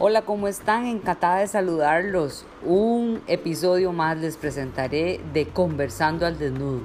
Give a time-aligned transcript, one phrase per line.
[0.00, 0.86] Hola, ¿cómo están?
[0.86, 2.46] Encantada de saludarlos.
[2.62, 6.82] Un episodio más les presentaré de Conversando al Desnudo.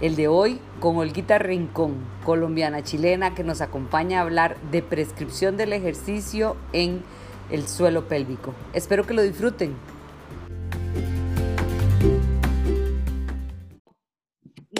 [0.00, 5.58] El de hoy con Olguita Rincón, colombiana chilena que nos acompaña a hablar de prescripción
[5.58, 7.02] del ejercicio en
[7.50, 8.54] el suelo pélvico.
[8.72, 9.76] Espero que lo disfruten.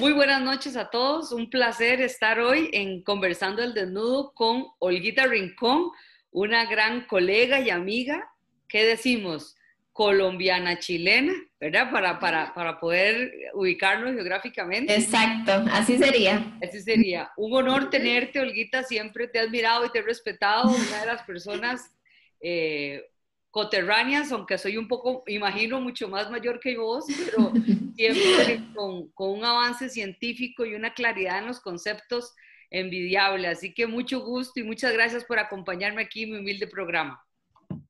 [0.01, 1.31] Muy buenas noches a todos.
[1.31, 5.90] Un placer estar hoy en Conversando al Desnudo con Olguita Rincón
[6.35, 8.29] una gran colega y amiga,
[8.69, 9.57] ¿qué decimos?
[9.93, 11.93] Colombiana chilena, ¿verdad?
[11.93, 14.93] Para, para, para poder ubicarnos geográficamente.
[14.93, 16.59] Exacto, así sería.
[16.61, 17.31] Así sería.
[17.37, 21.23] Un honor tenerte, Olguita, siempre te he admirado y te he respetado, una de las
[21.23, 21.93] personas
[22.41, 23.05] eh,
[23.53, 27.53] coterráneas, aunque soy un poco, imagino, mucho más mayor que vos, pero
[27.95, 32.35] siempre con, con un avance científico y una claridad en los conceptos
[32.75, 33.48] envidiable.
[33.48, 37.25] Así que mucho gusto y muchas gracias por acompañarme aquí en mi humilde programa.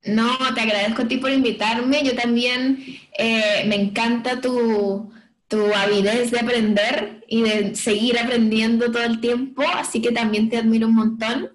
[0.05, 2.03] No, te agradezco a ti por invitarme.
[2.03, 2.79] Yo también
[3.19, 5.11] eh, me encanta tu,
[5.49, 10.59] tu avidez de aprender y de seguir aprendiendo todo el tiempo, así que también te
[10.59, 11.51] admiro un montón.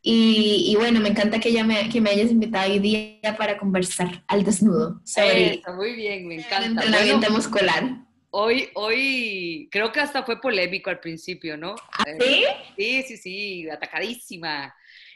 [0.00, 4.24] Y, bueno, me encanta que, ya me, que me hayas invitado hoy día para conversar
[4.28, 6.64] al desnudo sobre muy bien, me encanta.
[6.64, 8.07] el entrenamiento muscular.
[8.30, 11.74] Hoy, hoy creo que hasta fue polémico al principio, ¿no?
[11.92, 12.44] ¿Ah, sí?
[12.76, 14.74] Sí, sí, sí, atacadísima.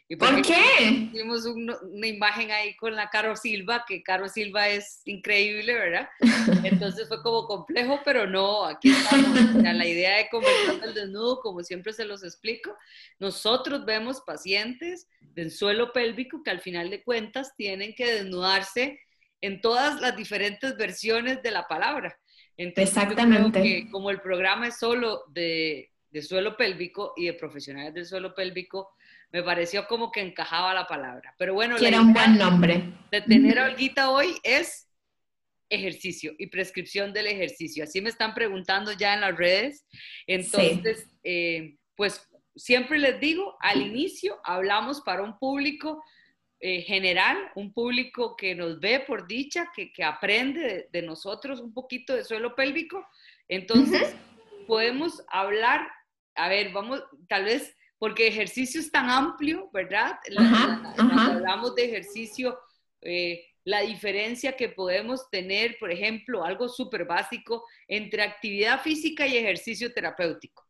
[0.09, 1.09] Y ¿Por qué?
[1.11, 6.09] Tuvimos una imagen ahí con la Caro Silva, que Caro Silva es increíble, ¿verdad?
[6.65, 9.55] Entonces fue como complejo, pero no, aquí estamos.
[9.63, 12.77] la idea de conversar el desnudo, como siempre se los explico,
[13.19, 19.01] nosotros vemos pacientes del suelo pélvico que al final de cuentas tienen que desnudarse
[19.41, 22.19] en todas las diferentes versiones de la palabra.
[22.57, 23.89] Exactamente.
[23.91, 28.91] como el programa es solo de, suelo pélvico y de profesionales del suelo pélvico,
[29.31, 31.35] me pareció como que encajaba la palabra.
[31.39, 32.83] Pero bueno, que era un buen nombre.
[33.11, 34.89] De tener a Olguita hoy es
[35.71, 37.85] ejercicio y prescripción del ejercicio.
[37.85, 39.87] Así me están preguntando ya en las redes.
[40.27, 46.03] Entonces, eh, pues siempre les digo, al inicio hablamos para un público
[46.65, 52.15] eh, general, un público que nos ve por dicha, que, aprende de, nosotros un poquito
[52.15, 53.05] de suelo pélvico.
[53.49, 54.15] Entonces,
[54.69, 55.91] podemos hablar,
[56.37, 60.21] a ver, vamos, tal vez, porque ejercicio es tan amplio, ¿verdad?
[60.97, 62.57] hablamos de ejercicio,
[63.01, 69.37] eh, la diferencia que podemos tener, por ejemplo, algo súper básico entre actividad física y
[69.37, 70.65] ejercicio terapéutico.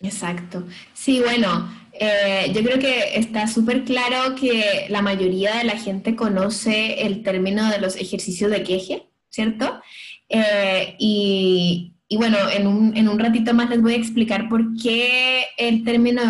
[0.00, 0.64] Exacto.
[0.92, 6.14] Sí, bueno, eh, yo creo que está súper claro que la mayoría de la gente
[6.14, 9.80] conoce el término de los ejercicios de queje, ¿cierto?
[10.28, 12.66] Eh, y, bueno, en
[13.08, 16.22] un, ratito más les voy a explicar por qué el término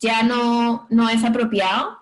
[0.00, 1.98] ya no, no es apropiado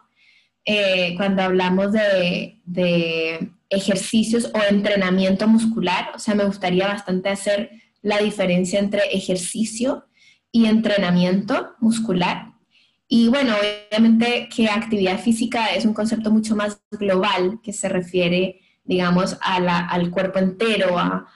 [0.64, 6.10] eh, cuando hablamos de, de ejercicios o entrenamiento muscular.
[6.14, 7.70] O sea, me gustaría bastante hacer
[8.02, 10.06] la diferencia entre ejercicio
[10.52, 12.52] y entrenamiento muscular.
[13.08, 18.60] Y bueno, obviamente que actividad física es un concepto mucho más global que se refiere,
[18.84, 21.26] digamos, al cuerpo entero, a,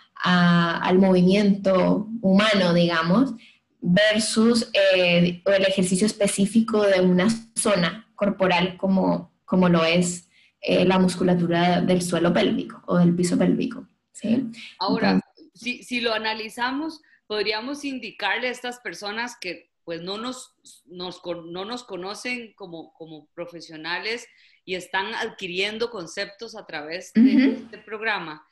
[0.79, 3.35] al movimiento humano, digamos,
[3.81, 10.29] versus eh, el ejercicio específico de una zona corporal como, como lo es
[10.61, 13.87] eh, la musculatura del suelo pélvico o del piso pélvico.
[14.13, 14.51] ¿sí?
[14.79, 15.21] Ahora,
[15.53, 20.55] si, si lo analizamos, podríamos indicarle a estas personas que pues no nos,
[20.87, 24.27] no nos conocen como, como profesionales
[24.65, 28.47] y están adquiriendo conceptos a través de este programa.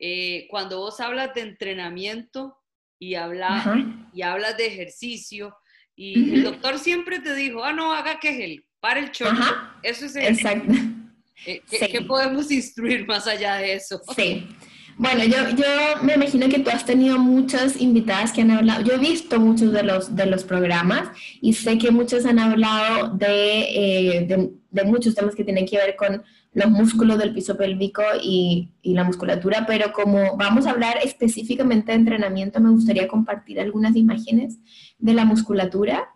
[0.00, 2.56] Eh, cuando vos hablas de entrenamiento
[2.98, 5.54] y, habla, y hablas de ejercicio,
[5.94, 9.42] y el doctor siempre te dijo, ah, no, haga que él para el choque.
[9.82, 10.72] Eso es el, Exacto.
[11.44, 14.00] Eh, ¿qué, podemos instruir más allá de eso?
[14.14, 14.46] Sí.
[14.98, 18.94] Bueno, yo, yo me imagino que tú has tenido muchas invitadas que han hablado, yo
[18.94, 21.08] he visto muchos de los, de los programas
[21.40, 25.94] y sé que muchos han hablado de, eh, de, muchos temas que tienen que ver
[25.94, 30.98] con los músculos del piso pélvico y, y, la musculatura, pero como vamos a hablar
[31.04, 34.58] específicamente de entrenamiento, me gustaría compartir algunas imágenes
[34.98, 36.08] de la musculatura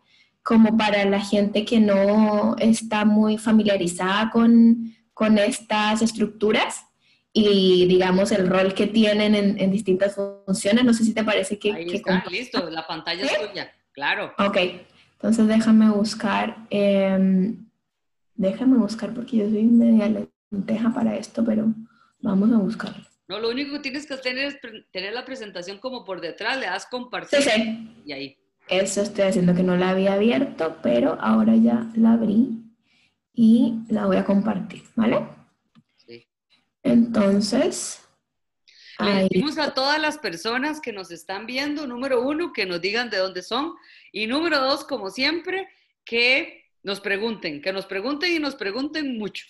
[0.42, 6.86] como para la gente que no está muy familiarizada con, con estas estructuras
[7.32, 10.84] y digamos el rol que tienen en, distintas funciones.
[10.84, 11.72] No sé si te parece que...
[11.72, 14.32] Ahí está, listo, la pantalla es tuya, claro.
[14.38, 14.58] Ok,
[15.14, 17.66] entonces déjame buscar, em,
[18.34, 21.72] déjame buscar porque yo soy media lenteja para esto, pero
[22.20, 23.04] vamos a buscarlo.
[23.28, 24.58] No, lo único que tienes que hacer es
[24.90, 27.40] tener la presentación como por detrás, le das compartir.
[27.40, 28.02] Sí, sí.
[28.04, 28.36] Y ahí.
[28.68, 32.62] Eso estoy haciendo que no la había abierto, pero ahora ya la abrí
[33.32, 35.26] y la voy a compartir, ¿vale?
[36.82, 38.00] Entonces,
[38.98, 43.10] le decimos a todas las personas que nos están viendo, número uno, que nos digan
[43.10, 43.74] de dónde son.
[44.12, 45.68] Y número dos, como siempre,
[46.04, 49.46] que nos pregunten, que nos pregunten y nos pregunten mucho.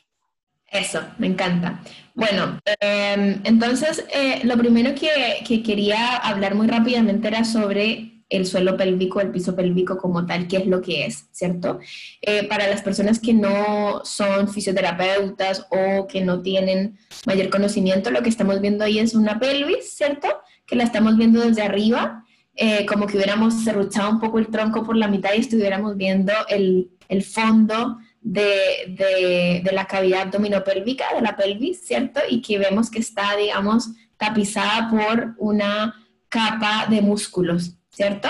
[0.71, 1.83] Eso, me encanta.
[2.15, 8.47] Bueno, em, entonces eh, lo primero que, que, quería hablar muy rápidamente era sobre el
[8.47, 11.79] suelo pélvico, el piso pélvico como tal, qué es lo que es, ¿cierto?
[12.23, 18.23] Eh, para las personas que no son fisioterapeutas o que no tienen mayor conocimiento, lo
[18.23, 20.29] que estamos viendo ahí es una pelvis, ¿cierto?
[20.67, 22.25] Que la estamos viendo desde arriba,
[22.57, 26.33] eh, como que hubiéramos cerruchado un poco el tronco por la mitad y estuviéramos viendo
[26.49, 32.21] el, el fondo de, de, la cavidad abdominopélvica, de la pelvis, ¿cierto?
[32.29, 35.95] Y que vemos que está, digamos, tapizada por una
[36.29, 38.29] capa de músculos, ¿cierto?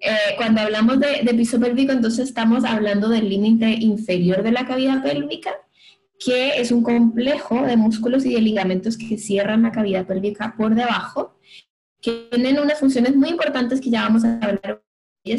[0.00, 5.02] Eh, cuando hablamos de, piso pélvico, entonces estamos hablando del límite inferior de la cavidad
[5.02, 5.50] pélvica,
[6.18, 10.74] que es un complejo de músculos y de ligamentos que cierran la cavidad pélvica por
[10.74, 11.38] debajo,
[12.00, 14.82] que tienen unas funciones muy importantes que ya vamos a hablar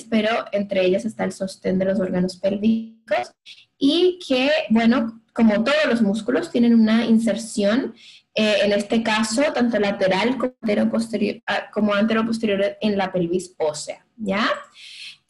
[0.09, 3.31] pero entre ellas está el sostén de los órganos pélvicos
[3.77, 7.95] y que, bueno, como todos los músculos, tienen una inserción
[8.33, 14.05] eh, en este caso, tanto lateral como antero-posterior, ah, como antero-posterior en la pelvis ósea,
[14.15, 14.49] ¿ya?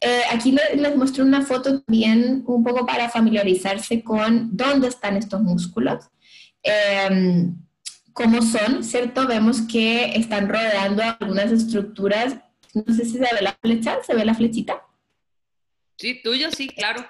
[0.00, 5.40] Eh, aquí les, muestro una foto también un poco para familiarizarse con dónde están estos
[5.40, 6.10] músculos.
[6.62, 7.56] Em,
[8.12, 9.26] cómo son, ¿cierto?
[9.26, 12.36] Vemos que están rodeando algunas estructuras.
[12.74, 14.80] No sé si se ve la flecha, ¿se ve la flechita?
[15.96, 17.04] Sí, tuyo sí, claro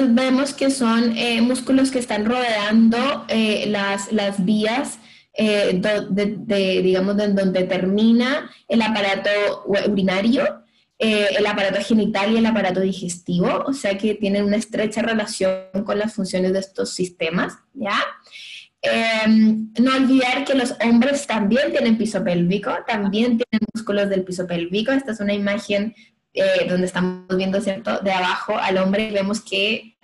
[0.00, 4.98] vemos que son eh, músculos que están rodeando eh, las, las, vías,
[5.34, 5.80] eh,
[6.10, 9.30] de, digamos, de donde termina el aparato
[9.66, 10.62] urinario,
[10.98, 15.98] el aparato genital y el aparato digestivo, o sea que tienen una estrecha relación con
[15.98, 17.98] las funciones de estos sistemas, ¿ya?
[18.84, 24.44] Em, no olvidar que los hombres también tienen piso pélvico, también tienen músculos del piso
[24.46, 24.90] pélvico.
[24.90, 25.94] Esta es una imagen
[26.34, 27.98] eh, donde estamos viendo, ¿cierto?
[27.98, 29.96] De abajo al hombre vemos que,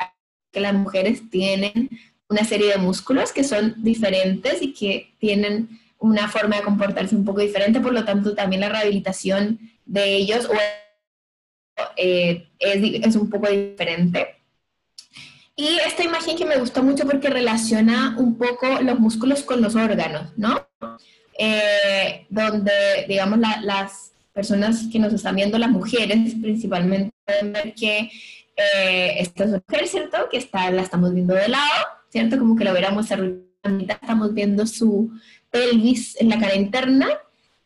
[0.53, 1.91] que las mujeres tienen
[2.29, 7.25] una serie de músculos que son diferentes y que tienen una forma de comportarse un
[7.25, 10.49] poco diferente, por lo tanto también la rehabilitación de ellos
[11.97, 14.37] eh, es, es, un poco diferente.
[15.57, 19.75] Y esta imagen que me gustó mucho porque relaciona un poco los músculos con los
[19.75, 20.69] órganos, ¿no?
[21.37, 28.09] Eh, donde, digamos, las, personas que nos están viendo, las mujeres principalmente, pueden ver que
[28.57, 30.19] eh, esta es una mujer, ¿cierto?
[30.31, 32.39] Que está, la estamos viendo de lado, ¿cierto?
[32.39, 33.07] Como que lo hubiéramos
[33.61, 35.11] estamos viendo su
[35.51, 37.09] pelvis en la cara interna.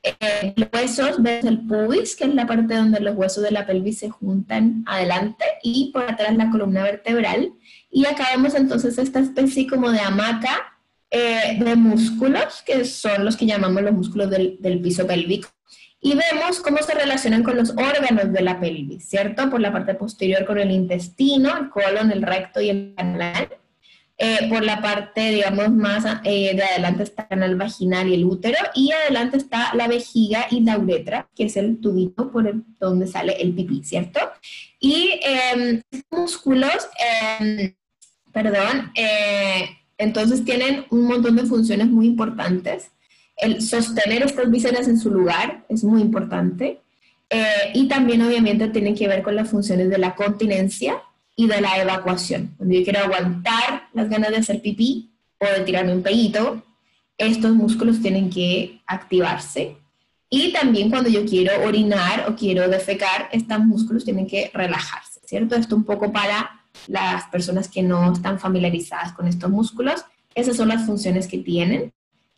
[0.02, 3.66] Eh, los huesos, ves el pubis, que es la parte donde los huesos de la
[3.66, 7.52] pelvis se juntan adelante, y por atrás la columna vertebral.
[7.90, 10.78] Y acá vemos entonces esta especie como de hamaca
[11.10, 15.50] eh, de músculos, que son los que llamamos los músculos del, del piso pélvico
[16.04, 19.48] y vemos cómo se relacionan con los órganos de la pelvis, ¿cierto?
[19.48, 23.48] Por la parte posterior con el intestino, el colon, el recto y el canal.
[24.18, 28.24] Eh, por la parte, digamos, más eh, de adelante está el canal vaginal y el
[28.24, 33.06] útero, y adelante está la vejiga y la uretra, que es el tubito por donde
[33.06, 34.20] sale el pipí, ¿cierto?
[34.80, 36.88] Y eh, músculos,
[37.40, 37.74] em,
[38.32, 38.92] perdón,
[39.98, 42.91] entonces tienen un montón de funciones muy importantes
[43.42, 46.80] el sostener estas vísceras en su lugar es muy importante.
[47.28, 51.02] Eh, y también obviamente tiene que ver con las funciones de la continencia
[51.34, 52.54] y de la evacuación.
[52.56, 56.62] Cuando yo quiero aguantar las ganas de hacer pipí o de tirarme un pellito,
[57.18, 59.76] estos músculos tienen que activarse.
[60.30, 65.56] Y también cuando yo quiero orinar o quiero defecar, estos músculos tienen que relajarse, ¿cierto?
[65.56, 70.04] Esto un poco para las personas que no están familiarizadas con estos músculos.
[70.34, 71.92] Esas son las funciones que tienen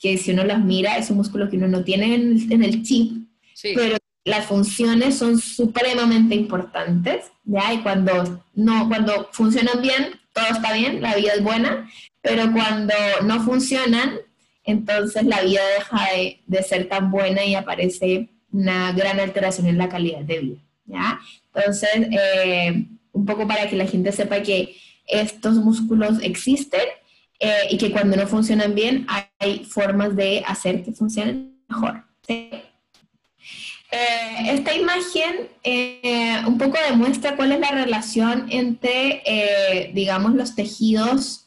[0.05, 3.27] que si uno las mira es un músculo que uno no tiene en, el chip,
[3.75, 3.97] pero
[4.27, 7.73] las funciones son supremamente importantes, ¿ya?
[7.73, 12.93] Y cuando, no, cuando funcionan bien, todo está bien, la vida es buena, pero cuando
[13.23, 14.19] no funcionan,
[14.65, 19.79] entonces la vida deja de, de ser tan buena y aparece una gran alteración en
[19.79, 21.19] la calidad de vida, ¿ya?
[21.55, 26.83] Entonces, eh, un poco para que la gente sepa que estos músculos existen
[27.41, 29.07] eh, y que cuando no funcionan bien
[29.39, 32.05] hay formas de hacer que funcionen mejor.
[32.29, 32.63] Eh,
[34.47, 41.47] esta imagen eh, un poco demuestra cuál es la relación entre, digamos, los tejidos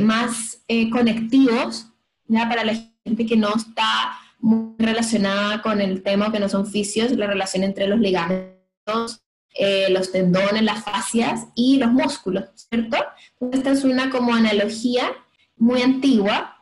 [0.00, 0.58] más
[0.90, 1.86] conectivos,
[2.26, 2.48] ¿ya?
[2.48, 7.12] para la gente que no está muy relacionada con el tema, que no son fisios,
[7.12, 9.21] la relación entre los ligamentos,
[9.54, 12.96] eh, los tendones, las fascias y los músculos, ¿cierto?
[13.52, 15.12] esta es una como analogía
[15.56, 16.56] muy antigua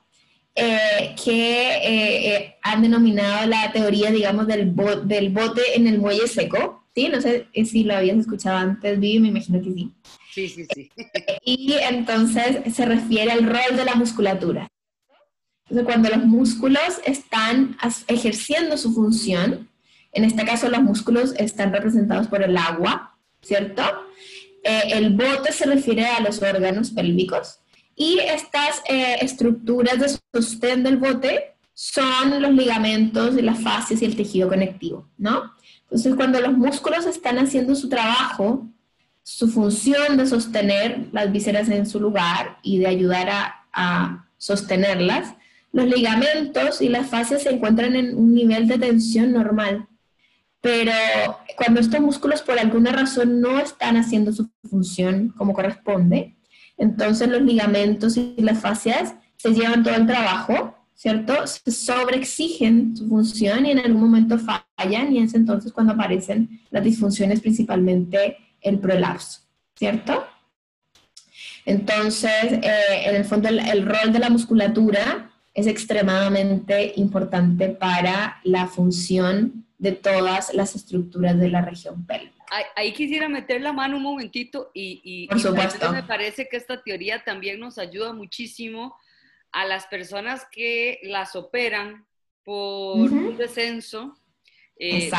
[0.54, 6.84] eh, que eh, han denominado la teoría, digamos, del, del bote en el muelle seco.
[6.94, 7.08] ¿sí?
[7.08, 9.92] No sé si lo habías escuchado antes, Vivi, me imagino que sí.
[10.32, 10.90] Sí, sí, sí.
[11.44, 14.68] Y entonces se refiere al rol de la musculatura.
[15.70, 17.76] Entonces, cuando los músculos están
[18.08, 19.69] ejerciendo su función,
[20.12, 23.82] en este caso los músculos están representados por el agua, ¿cierto?
[24.62, 27.60] el bote se refiere a los órganos pélvicos
[28.00, 34.16] y estas eh, estructuras de sostén del bote son los ligamentos, las fascias y el
[34.16, 35.52] tejido conectivo, ¿no?
[35.82, 38.66] Entonces, cuando los músculos están haciendo su trabajo,
[39.22, 45.34] su función de sostener las vísceras en su lugar y de ayudar a, a sostenerlas,
[45.70, 49.86] los ligamentos y las fascias se encuentran en un nivel de tensión normal.
[50.60, 50.92] Pero
[51.56, 56.36] cuando estos músculos por alguna razón no están haciendo su función como corresponde,
[56.76, 61.46] entonces los ligamentos y las fascias se llevan todo el trabajo, ¿cierto?
[61.46, 66.84] Se sobreexigen su función y en algún momento fallan y es entonces cuando aparecen las
[66.84, 69.40] disfunciones, principalmente el prolapso,
[69.74, 70.26] ¿cierto?
[71.64, 78.66] Entonces, eh, en el fondo, el, rol de la musculatura es extremadamente importante para la
[78.66, 82.44] función de todas las estructuras de la región pélvica.
[82.76, 87.58] Ahí quisiera meter la mano un momentito y, y, me parece que esta teoría también
[87.58, 88.94] nos ayuda muchísimo
[89.52, 92.04] a las personas que las operan
[92.44, 94.18] por un descenso
[94.76, 95.10] eh,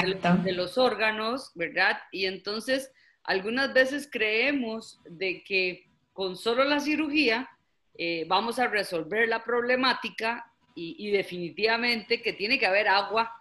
[0.44, 1.98] de, los órganos, ¿verdad?
[2.12, 2.92] Y entonces
[3.24, 7.50] algunas veces creemos de que con solo la cirugía
[7.98, 13.41] eh, vamos a resolver la problemática y, y definitivamente que tiene que haber agua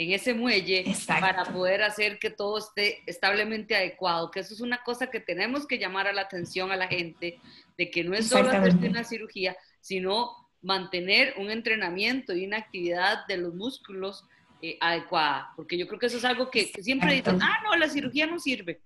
[0.00, 4.82] en ese muelle para poder hacer que todo esté establemente adecuado, que eso es una
[4.82, 7.38] cosa que tenemos que llamar a la atención a la gente,
[7.76, 13.26] de que no es solo hacerse una cirugía, sino mantener un entrenamiento y una actividad
[13.26, 14.24] de los músculos
[14.62, 17.90] eh, adecuada, porque yo creo que eso es algo que, siempre dicen, ah, no, la
[17.90, 18.80] cirugía no sirve.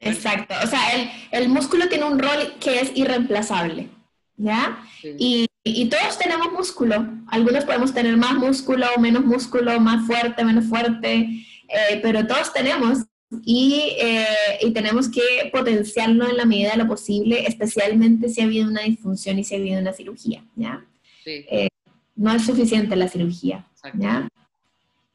[0.00, 3.90] Exacto, o sea, el, el músculo tiene un rol que es irreemplazable,
[4.36, 4.84] ¿ya?
[5.04, 7.06] Y y todos tenemos músculo.
[7.28, 11.28] Algunos podemos tener más músculo, menos músculo, más fuerte, menos fuerte,
[11.68, 12.98] eh, pero todos tenemos
[13.44, 14.24] y, eh,
[14.62, 18.82] y, tenemos que potenciarlo en la medida de lo posible, especialmente si ha habido una
[18.82, 20.82] disfunción y si ha habido una cirugía, ¿ya?
[21.26, 21.68] Eh,
[22.16, 24.28] no es suficiente la cirugía, ¿ya?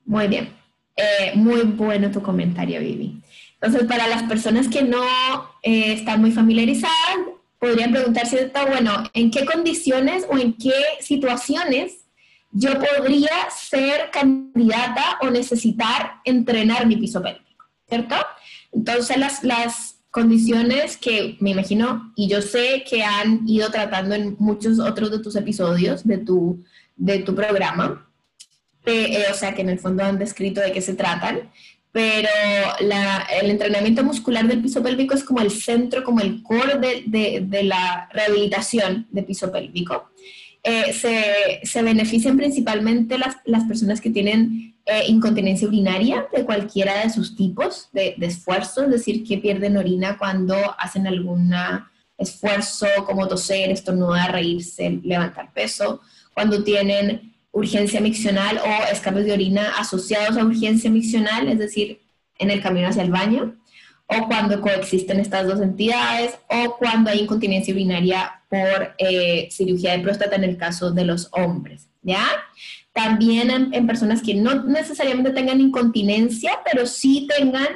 [0.06, 0.50] Muy bien.
[1.36, 3.20] muy bueno tu comentario, Vivi.
[3.60, 5.04] Entonces, para las personas que no
[5.64, 7.18] están muy familiarizadas,
[7.64, 12.00] podrían preguntarse, bueno, ¿en qué condiciones o en qué situaciones
[12.52, 17.64] yo podría ser candidata o necesitar entrenar mi piso pélvico?
[17.88, 18.16] ¿Cierto?
[18.74, 24.36] Entonces, las, las condiciones que me imagino y yo sé que han ido tratando en
[24.40, 26.62] muchos otros de tus episodios de tu,
[26.98, 28.10] de tu programa,
[28.86, 31.50] eh, o sea, que en el fondo han descrito de qué se tratan,
[31.94, 32.28] pero
[32.80, 38.10] el entrenamiento muscular del piso pélvico es como el centro, como el core de, la
[38.12, 40.10] rehabilitación de piso pélvico.
[40.64, 43.36] Eh, se, benefician principalmente las,
[43.68, 48.90] personas que tienen eh, incontinencia urinaria de cualquiera de sus tipos de, de, esfuerzo, es
[48.90, 51.54] decir, que pierden orina cuando hacen algún
[52.18, 56.02] esfuerzo como toser, estornudar, reírse, levantar peso,
[56.34, 62.02] cuando tienen urgencia miccional o escapes de orina asociados a urgencia miccional, es decir,
[62.40, 63.56] en el camino hacia el baño,
[64.08, 70.04] o cuando coexisten estas dos entidades, o cuando hay incontinencia urinaria por eh, cirugía de
[70.04, 72.26] próstata en el caso de los hombres, ¿ya?
[72.92, 77.70] También en, personas que no necesariamente tengan incontinencia, pero sí tengan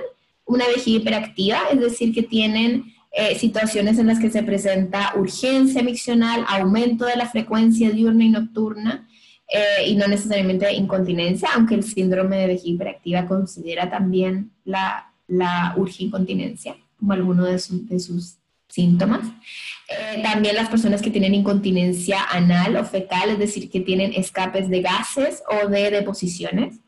[0.45, 5.81] una vejiga hiperactiva, es decir, que tienen eh, situaciones en las que se presenta urgencia
[5.81, 9.07] miccional, aumento de la frecuencia diurna y nocturna,
[9.49, 15.73] eh, y no necesariamente incontinencia, aunque el síndrome de vejiga hiperactiva considera también la, la
[15.99, 18.35] incontinencia como alguno de, de sus
[18.67, 19.25] síntomas.
[19.87, 24.67] Eh, también las personas que tienen incontinencia anal o fecal, es decir, que tienen escapes
[24.69, 26.79] de gases o de deposiciones.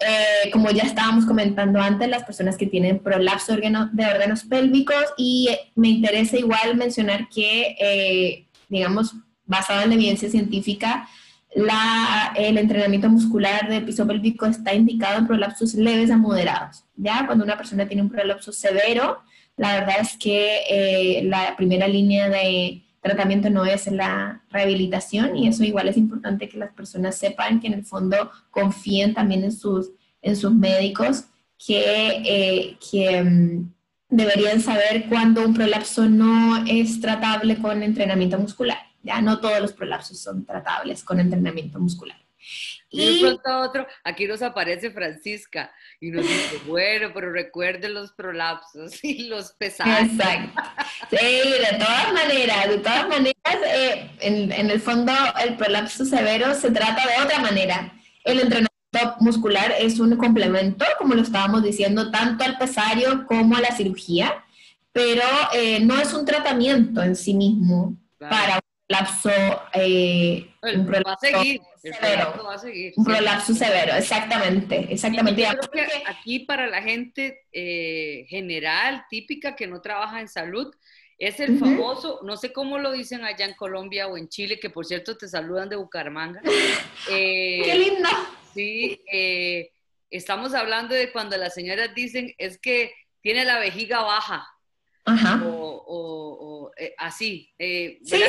[0.00, 5.50] Eh, como ya estábamos comentando antes, las personas que tienen prolapso de órganos pélvicos y
[5.74, 9.14] me interesa igual mencionar que, digamos,
[9.44, 11.08] basado en la evidencia científica,
[11.54, 16.84] el entrenamiento muscular del piso pélvico está indicado en prolapsos leves a moderados.
[16.96, 19.22] Ya cuando una persona tiene un prolapso severo,
[19.56, 25.46] la verdad es que eh, la primera línea de tratamiento no es la rehabilitación y
[25.46, 29.52] eso igual es importante que las personas sepan que en el fondo confíen también en
[29.52, 29.90] sus,
[30.22, 31.26] en sus médicos
[31.64, 33.70] que, eh, mm,
[34.08, 38.78] deberían saber cuando un prolapso no es tratable con entrenamiento muscular.
[39.04, 42.18] Ya no todos los prolapsos son tratables con entrenamiento muscular.
[42.90, 48.12] Y, de pronto otro, aquí nos aparece Francisca y nos dice, bueno, pero recuerde los
[48.12, 50.10] prolapsos y los pesados.
[50.10, 50.62] Exacto.
[51.10, 53.34] Sí, de todas maneras, de todas maneras,
[53.66, 57.92] eh, en, en, el fondo el prolapso severo se trata de otra manera.
[58.22, 58.70] El entrenamiento
[59.20, 64.44] muscular es un complemento, como lo estábamos diciendo, tanto al pesario como a la cirugía,
[64.92, 69.30] pero eh, no es un tratamiento en sí mismo para prolapso.
[69.74, 75.42] Eh, un prolapso va a seguir un prolapso severo, exactamente, exactamente.
[75.42, 80.74] Yo creo que aquí para la gente eh, general, típica, que no trabaja en salud,
[81.18, 84.70] es el famoso, no sé cómo lo dicen allá en Colombia o en Chile, que
[84.70, 86.40] por cierto te saludan de Bucaramanga.
[87.10, 88.08] Eh, ¡Qué lindo!
[88.54, 89.72] Sí, eh,
[90.08, 94.48] estamos hablando de cuando las señoras dicen es que tiene la vejiga baja.
[95.04, 95.42] Ajá.
[95.44, 97.52] O, así.
[97.58, 98.22] ¿Sí?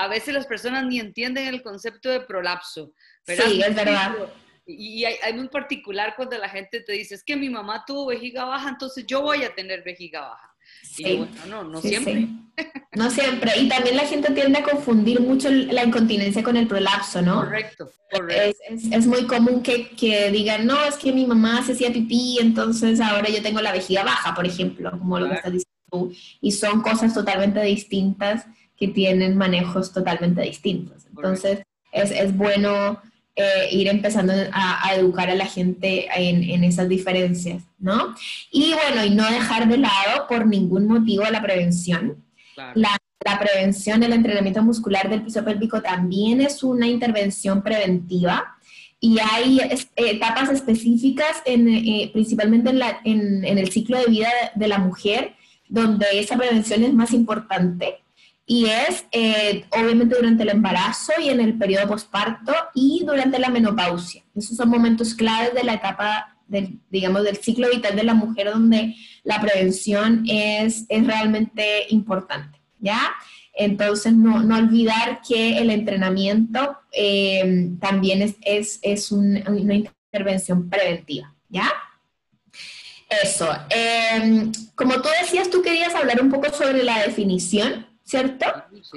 [0.00, 2.92] A veces las personas ni entienden el concepto de prolapso.
[3.26, 4.16] Sí, es verdad.
[4.66, 8.06] Y hay, hay, muy particular cuando la gente te dice, es que mi mamá tuvo
[8.06, 10.54] vejiga baja, entonces yo voy a tener vejiga baja.
[10.82, 11.02] Sí.
[11.04, 12.28] Y bueno, no, no siempre.
[12.94, 13.52] No siempre.
[13.58, 17.40] Y también la gente tiende a confundir mucho la incontinencia con el prolapso, ¿no?
[17.40, 18.62] Correcto, correcto.
[18.68, 21.92] Es, es, es muy común que, que, digan, no, es que mi mamá se hacía
[21.92, 25.80] pipí, entonces ahora yo tengo la vejiga baja, por ejemplo, como lo que estás diciendo
[25.90, 26.12] tú.
[26.40, 28.46] Y son cosas totalmente distintas
[28.80, 31.04] que tienen manejos totalmente distintos.
[31.14, 31.60] Entonces,
[31.92, 32.98] es, es, bueno
[33.36, 38.14] eh, ir empezando a, educar a la gente en, en, esas diferencias, ¿no?
[38.50, 42.24] Y bueno, y no dejar de lado por ningún motivo la prevención.
[42.74, 48.56] La, la, prevención, el entrenamiento muscular del piso pélvico también es una intervención preventiva
[48.98, 49.60] y hay
[49.96, 54.78] etapas específicas, en, eh, principalmente en, la, en, en el ciclo de vida de la
[54.78, 55.34] mujer,
[55.68, 58.00] donde esa prevención es más importante
[58.50, 63.48] y es eh, obviamente durante el embarazo y en el periodo posparto y durante la
[63.48, 64.24] menopausia.
[64.34, 68.50] Esos son momentos claves de la etapa, del, digamos, del ciclo vital de la mujer
[68.50, 73.00] donde la prevención es, es realmente importante, ¿ya?
[73.54, 79.74] Entonces, no, no olvidar que el entrenamiento eh, también es, es, es una
[80.10, 81.72] intervención preventiva, ¿ya?
[83.22, 83.48] Eso.
[83.70, 88.46] Eh, como tú decías, tú querías hablar un poco sobre la definición ¿cierto?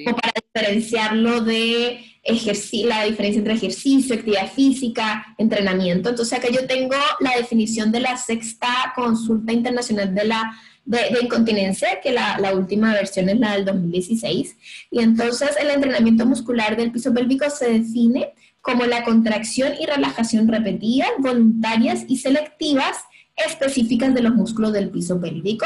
[0.08, 2.00] O para diferenciarlo de
[2.86, 6.10] la diferencia entre ejercicio, actividad física, entrenamiento.
[6.10, 10.54] Entonces acá yo tengo la definición de la sexta consulta internacional de la
[10.86, 14.58] de, incontinencia, que la, la, última versión es la del 2016.
[14.92, 20.48] Y entonces el entrenamiento muscular del piso pélvico se define como la contracción y relajación
[20.48, 22.98] repetidas, voluntarias y selectivas
[23.36, 25.66] específicas de los músculos del piso pélvico.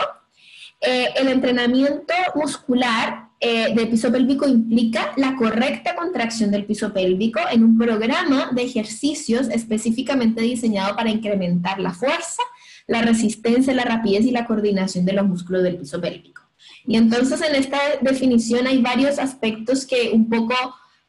[0.82, 7.40] Eh, el entrenamiento muscular eh, del piso pélvico implica la correcta contracción del piso pélvico
[7.52, 12.42] en un programa de ejercicios específicamente diseñado para incrementar la fuerza,
[12.88, 16.44] la resistencia, la rapidez y la coordinación de los músculos del piso pélvico.
[16.86, 20.56] Y entonces en esta definición hay varios aspectos que un poco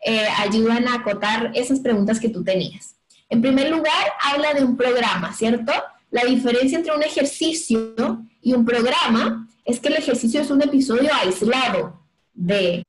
[0.05, 2.97] eh, ayudan a acotar esas preguntas que tú tenías.
[3.31, 5.73] En primer lugar, habla de un programa, ¿cierto?
[6.11, 11.11] La diferencia entre un ejercicio y un programa es que el ejercicio es un episodio
[11.23, 12.01] aislado,
[12.33, 12.85] de,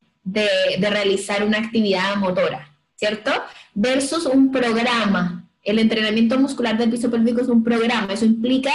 [0.80, 3.32] realizar una actividad motora, ¿cierto?
[3.74, 5.50] Versus un programa.
[5.64, 8.14] El entrenamiento muscular del piso pélvico es un programa.
[8.14, 8.72] Eso implica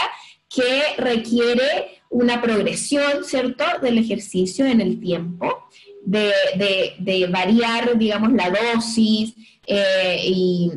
[0.49, 5.69] que requiere una progresión, ¿cierto?, del ejercicio en el tiempo,
[6.05, 9.35] de, variar, digamos, la dosis
[9.67, 10.71] eh, y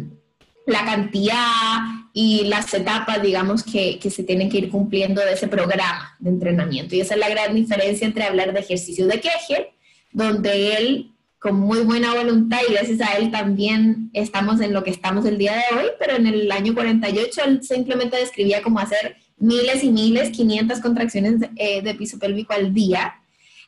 [0.66, 1.80] la cantidad
[2.20, 6.32] y las etapas, digamos, que, que, se tienen que ir cumpliendo de ese programa de
[6.32, 6.96] entrenamiento.
[6.96, 9.68] Y esa es la gran diferencia entre hablar de ejercicio de Kegel
[10.12, 14.90] donde él, con muy buena voluntad y gracias a él también estamos en lo que
[14.90, 19.18] estamos el día de hoy, pero en el año 48 él simplemente describía cómo hacer
[19.38, 23.14] miles y miles, 500 contracciones de, eh, piso pélvico al día.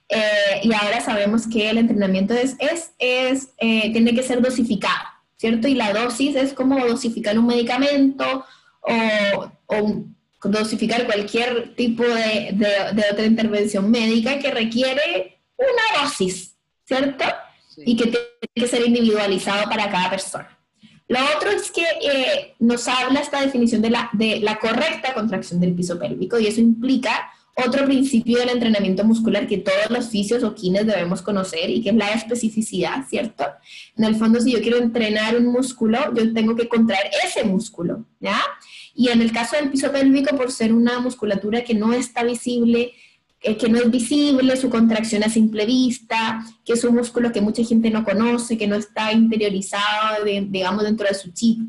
[0.10, 5.06] Eh, y ahora sabemos que el entrenamiento es, es, es eh, tiene que ser dosificado,
[5.40, 5.68] ¿cierto?
[5.68, 8.46] Y la dosis es como dosificar un medicamento
[8.82, 10.04] o, o
[10.44, 17.24] dosificar cualquier tipo de, de, de, otra intervención médica que requiere una dosis, ¿cierto?
[17.78, 20.58] Y que tiene que ser individualizado para cada persona.
[21.08, 25.60] Lo otro es que eh, nos habla esta definición de la, de la correcta contracción
[25.60, 27.32] del piso pélvico y eso implica
[27.66, 31.90] otro principio del entrenamiento muscular que todos los fisios o kines debemos conocer y que
[31.90, 33.46] es la especificidad, ¿cierto?
[33.98, 38.06] En el fondo, si yo quiero entrenar un músculo, yo tengo que contraer ese músculo,
[38.20, 38.40] ¿ya?
[38.94, 42.94] Y en el caso del piso pélvico, por ser una musculatura que no está visible
[43.42, 47.40] eh, que no es visible, su contracción a simple vista, que es un músculo que
[47.40, 51.60] mucha gente no conoce, que no está interiorizado, digamos, dentro de su chip.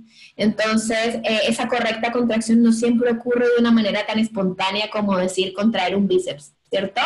[0.41, 5.53] Entonces, eh, esa correcta contracción no siempre ocurre de una manera tan espontánea como decir
[5.53, 7.03] contraer un bíceps, ¿cierto?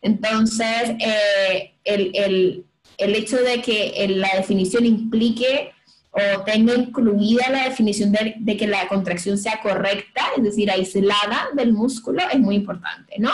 [0.00, 2.66] Entonces, eh, el, el,
[2.98, 5.70] el, hecho de que la definición implique
[6.10, 11.72] o tenga incluida la definición de, que la contracción sea correcta, es decir, aislada del
[11.72, 13.30] músculo, es muy importante, ¿no?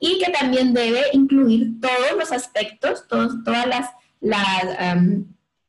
[0.00, 3.88] Y que también debe incluir todos los aspectos, todos, todas las,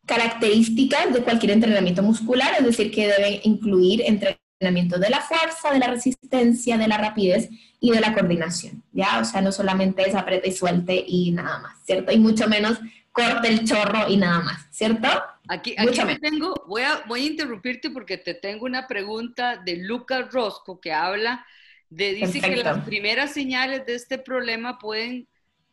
[0.05, 5.79] características de cualquier entrenamiento muscular, es decir, que debe incluir entrenamiento de la fuerza, de
[5.79, 9.19] la resistencia, de la rapidez y de la coordinación, ¿ya?
[9.19, 12.11] O sea, no solamente es apriete y suelte y nada más, ¿cierto?
[12.11, 12.79] Y mucho menos
[13.11, 15.07] corte el chorro y nada más, ¿cierto?
[15.47, 20.31] Aquí, aquí tengo, voy a, voy a interrumpirte porque te tengo una pregunta de Lucas
[20.31, 21.45] Rosco que habla
[21.89, 25.27] de, dice que las primeras señales de este problema pueden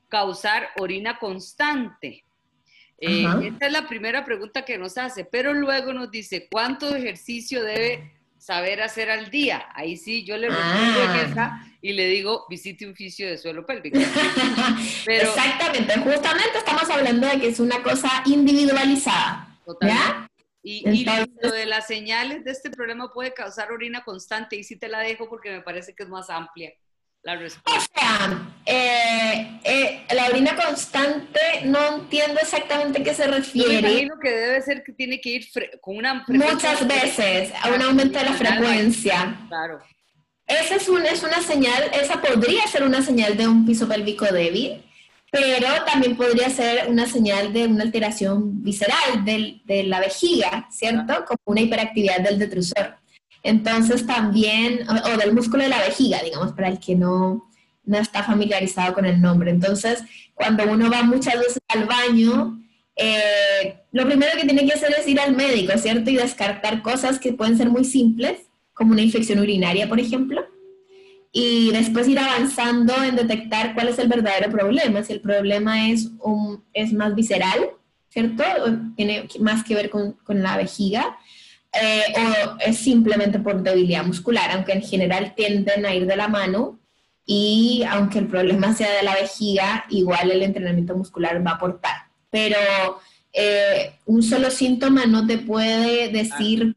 [0.08, 2.24] causar orina constante.
[3.00, 7.62] Eh, esta es la primera pregunta que nos hace, pero luego nos dice, ¿cuánto ejercicio
[7.62, 9.68] debe saber hacer al día?
[9.74, 11.22] Ahí sí, yo le respondo en ah.
[11.22, 13.98] esa y le digo, visite un fisio de suelo pélvico.
[15.06, 19.44] Exactamente, justamente estamos hablando de que es una cosa individualizada.
[20.60, 21.04] Y,
[21.40, 24.98] lo de las señales de este problema puede causar orina constante, y si te la
[25.00, 26.72] dejo porque me parece que es más amplia
[27.22, 27.72] la respuesta.
[27.72, 33.82] O sea, eh, eh, la orina constante, no entiendo exactamente a qué se refiere.
[33.82, 35.48] Yo imagino que debe ser que tiene que ir
[35.80, 39.38] con una Muchas veces, a un aumento de la frecuencia.
[39.48, 39.80] Claro.
[40.46, 44.24] Esa es, una, es una señal, esa podría ser una señal de un piso pélvico
[44.26, 44.82] débil
[45.30, 51.24] pero también podría ser una señal de una alteración visceral de la vejiga, ¿cierto?
[51.26, 52.96] Como una hiperactividad del detrusor.
[53.42, 57.48] Entonces también, o, del músculo de la vejiga, digamos, para el que no,
[57.84, 59.50] no está familiarizado con el nombre.
[59.50, 60.02] Entonces,
[60.34, 62.60] cuando uno va muchas veces al baño,
[62.96, 66.10] eh, lo primero que tiene que hacer es ir al médico, ¿cierto?
[66.10, 68.40] Y descartar cosas que pueden ser muy simples,
[68.74, 70.44] como una infección urinaria, por ejemplo
[71.32, 75.02] y después ir avanzando en detectar cuál es el verdadero problema.
[75.04, 77.70] Si el problema es, un, es más visceral,
[78.08, 78.42] ¿cierto?
[78.64, 81.16] O tiene más que ver con, con la vejiga,
[81.72, 86.28] eh, o es simplemente por debilidad muscular, aunque en general tienden a ir de la
[86.28, 86.78] mano.
[87.24, 91.96] Y aunque el problema sea de la vejiga, igual el entrenamiento muscular va a aportar.
[92.30, 92.56] Pero
[93.32, 96.74] eh, un solo síntoma no te puede decir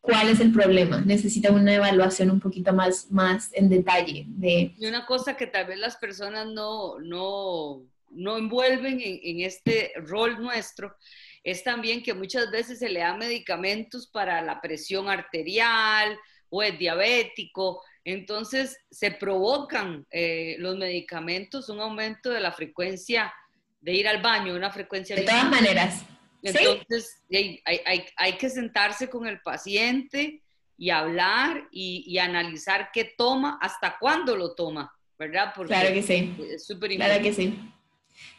[0.00, 1.00] cuál es el problema.
[1.00, 4.24] Necesita una evaluación un poquito más, más en detalle.
[4.26, 4.74] De...
[4.76, 9.92] Y una cosa que tal vez las personas no, no, no envuelven en, en, este
[10.04, 10.96] rol nuestro
[11.44, 16.16] es también que muchas veces se le da medicamentos para la presión arterial
[16.48, 17.82] o es diabético.
[18.04, 23.32] Entonces se provocan eh, los medicamentos un aumento de la frecuencia
[23.80, 25.16] de ir al baño, una frecuencia...
[25.16, 26.04] De todas maneras.
[26.42, 30.42] Entonces, hay, hay, hay, que sentarse con el paciente
[30.76, 35.52] y hablar y, y, analizar qué toma, hasta cuándo lo toma, ¿verdad?
[35.54, 36.34] Porque claro que sí.
[36.50, 37.20] Es súper importante.
[37.20, 37.72] Claro que sí.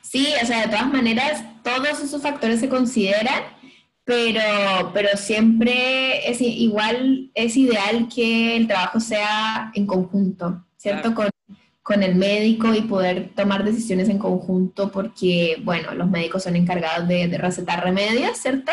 [0.04, 3.42] Sí, o sea, de todas maneras, todos esos factores se consideran,
[4.06, 11.16] pero, pero siempre es igual, es ideal que el trabajo sea en conjunto, ¿cierto?
[11.16, 11.30] Con
[11.84, 17.08] con el médico y poder tomar decisiones en conjunto porque, bueno, los médicos son encargados
[17.10, 18.72] de, recetar remedios, ¿cierto?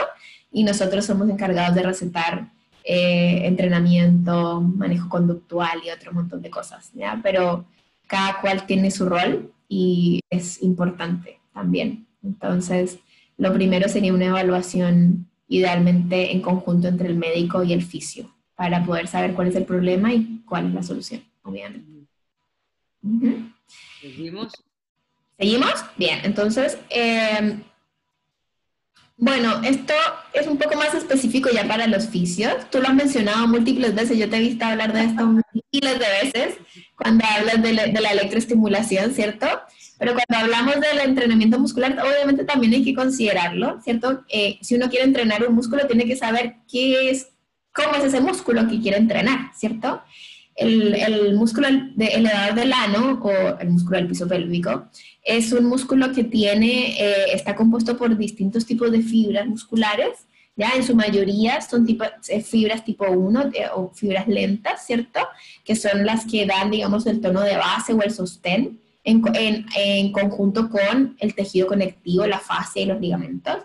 [0.53, 2.53] Y nosotros somos encargados de recetar
[2.85, 7.19] eh, entrenamiento, manejo conductual y otro montón de cosas, ¿ya?
[7.21, 7.67] Pero
[8.07, 12.07] cada cual tiene su rol y es importante también.
[12.23, 12.99] Entonces,
[13.39, 18.85] lo primero sería una evaluación idealmente en conjunto entre el médico y el fisio para
[18.85, 21.89] poder saber cuál es el problema y cuál es la solución, obviamente.
[24.01, 24.53] ¿Seguimos?
[25.39, 25.85] ¿Seguimos?
[25.97, 27.63] Bien, entonces, em,
[29.21, 29.93] bueno, esto
[30.33, 32.55] es un poco más específico ya para los fisios.
[32.71, 36.07] Tú lo has mencionado múltiples veces, yo te he visto hablar de esto miles de
[36.23, 36.55] veces
[36.97, 39.47] cuando hablas de, la electroestimulación, ¿cierto?
[39.99, 44.25] Pero cuando hablamos del entrenamiento muscular, obviamente también hay que considerarlo, ¿cierto?
[44.31, 47.29] Eh, si uno quiere entrenar un músculo, tiene que saber qué es,
[47.75, 50.03] cómo es ese músculo que quiere entrenar, ¿cierto?
[50.61, 54.89] El, músculo de elevador del ano o el músculo del piso pélvico
[55.23, 60.73] es un músculo que tiene, eh, está compuesto por distintos tipos de fibras musculares, ya
[60.75, 65.21] en su mayoría son tipo, eh, fibras tipo 1 eh, o fibras lentas, ¿cierto?
[65.65, 69.67] Que son las que dan, digamos, el tono de base o el sostén en, en,
[69.77, 73.57] en conjunto con el tejido conectivo, la fascia y los ligamentos.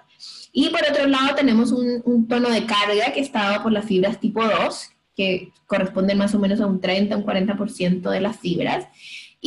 [0.53, 3.85] Y por otro lado tenemos un, un tono de carga que está dado por las
[3.85, 8.37] fibras tipo 2, que corresponden más o menos a un 30, un 40% de las
[8.39, 8.87] fibras.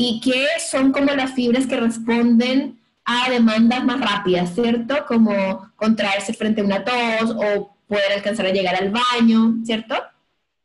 [0.01, 5.07] y que son como las fibras que responden a demandas más rápidas, ¿cierto?
[5.09, 9.97] Como contraerse frente a una tos o poder alcanzar a llegar al baño, ¿cierto?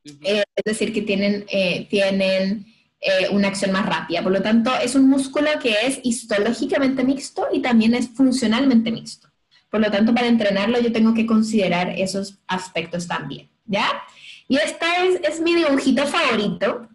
[0.04, 2.66] Eh, es decir, que tienen, eh, tienen
[3.00, 4.22] eh, una acción más rápida.
[4.22, 9.30] Por lo tanto, es un músculo que es histológicamente mixto y también es funcionalmente mixto.
[9.70, 14.04] Por lo tanto, para entrenarlo yo tengo que considerar esos aspectos también, ¿ya?
[14.48, 16.88] Y este es, es mi dibujito favorito,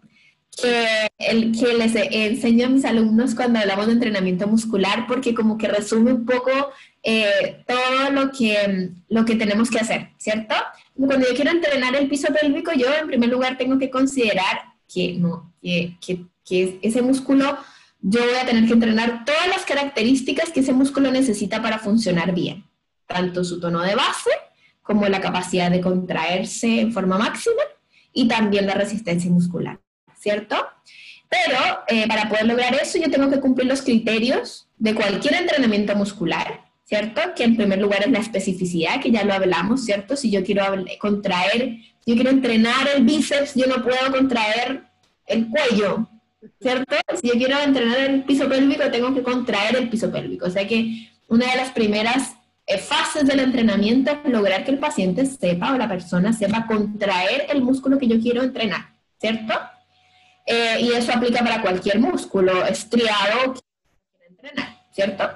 [0.61, 5.57] que, el, que les enseño a mis alumnos cuando hablamos de entrenamiento muscular, porque como
[5.57, 6.51] que resume un poco
[7.03, 10.55] eh, todo lo que, lo que tenemos que hacer, ¿cierto?
[10.95, 15.13] Cuando yo quiero entrenar el piso pélvico, yo en primer lugar tengo que considerar que,
[15.13, 17.57] no, que, que, que ese músculo,
[18.01, 22.33] yo voy a tener que entrenar todas las características que ese músculo necesita para funcionar
[22.33, 22.65] bien,
[23.07, 24.29] tanto su tono de base
[24.89, 27.61] como la capacidad de contraerse en forma máxima
[28.11, 29.79] y también la resistencia muscular.
[30.19, 30.55] ¿cierto?
[31.29, 35.95] Pero eh, para poder lograr eso yo tengo que cumplir los criterios de cualquier entrenamiento
[35.95, 37.21] muscular, ¿cierto?
[37.35, 40.15] Que en primer lugar es la especificidad, que ya lo hablamos, ¿cierto?
[40.15, 40.63] Si yo quiero
[40.99, 44.83] contraer, yo quiero entrenar el bíceps, yo no puedo contraer
[45.27, 46.09] el cuello,
[46.59, 46.95] ¿cierto?
[47.21, 50.47] Si yo quiero entrenar el piso pélvico, tengo que contraer el piso pélvico.
[50.47, 52.35] O sea que una de las primeras
[52.77, 57.61] fases del entrenamiento es lograr que el paciente sepa o la persona sepa contraer el
[57.61, 59.53] músculo que yo quiero entrenar, ¿cierto?
[60.45, 65.29] Eh, y eso aplica para cualquier músculo estriado que entrenar, ¿cierto?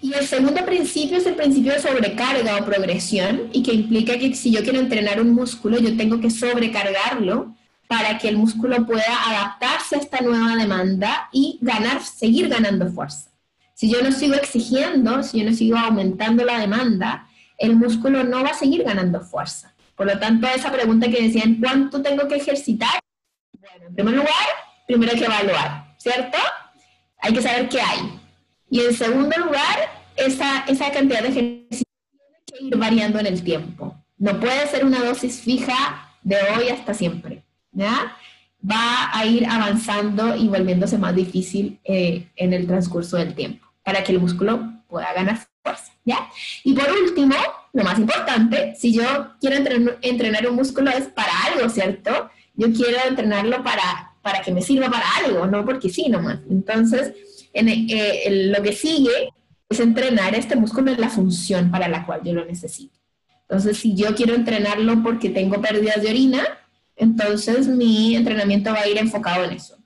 [0.00, 4.34] Y el segundo principio es el principio de sobrecarga o progresión y que implica que
[4.34, 7.54] si yo quiero entrenar un músculo, yo tengo que sobrecargarlo
[7.88, 13.27] para que el músculo pueda adaptarse a esta nueva demanda y ganar, seguir ganando fuerza.
[13.78, 18.42] Si yo no sigo exigiendo, si yo no sigo aumentando la demanda, el músculo no
[18.42, 19.72] va a seguir ganando fuerza.
[19.94, 22.98] Por lo tanto, esa pregunta que decían, ¿cuánto tengo que ejercitar?
[23.52, 24.34] Bueno, en primer lugar,
[24.88, 26.38] primero hay que evaluar, ¿cierto?
[27.20, 28.20] Hay que saber qué hay.
[28.68, 29.78] Y en segundo lugar,
[30.16, 33.96] esa, esa cantidad de ejercicio tiene que ir variando en el tiempo.
[34.16, 37.44] No puede ser una dosis fija de hoy hasta siempre.
[37.78, 44.04] Va a ir avanzando y volviéndose más difícil eh, en el transcurso del tiempo para
[44.04, 46.28] que el músculo pueda ganar fuerza, ¿ya?
[46.62, 47.34] Y por último,
[47.72, 49.56] lo más importante, si yo quiero
[50.02, 52.30] entrenar, un músculo es para algo, ¿cierto?
[52.52, 56.40] yo quiero entrenarlo para, para que me sirva para algo, no porque sí nomás.
[56.50, 57.14] Entonces,
[57.54, 59.32] en, eh, lo que sigue
[59.70, 62.98] es entrenar este músculo en la función para la cual yo lo necesito.
[63.48, 66.46] Entonces, si yo quiero entrenarlo porque tengo pérdidas de orina,
[66.94, 69.77] entonces mi entrenamiento va a ir enfocado en eso.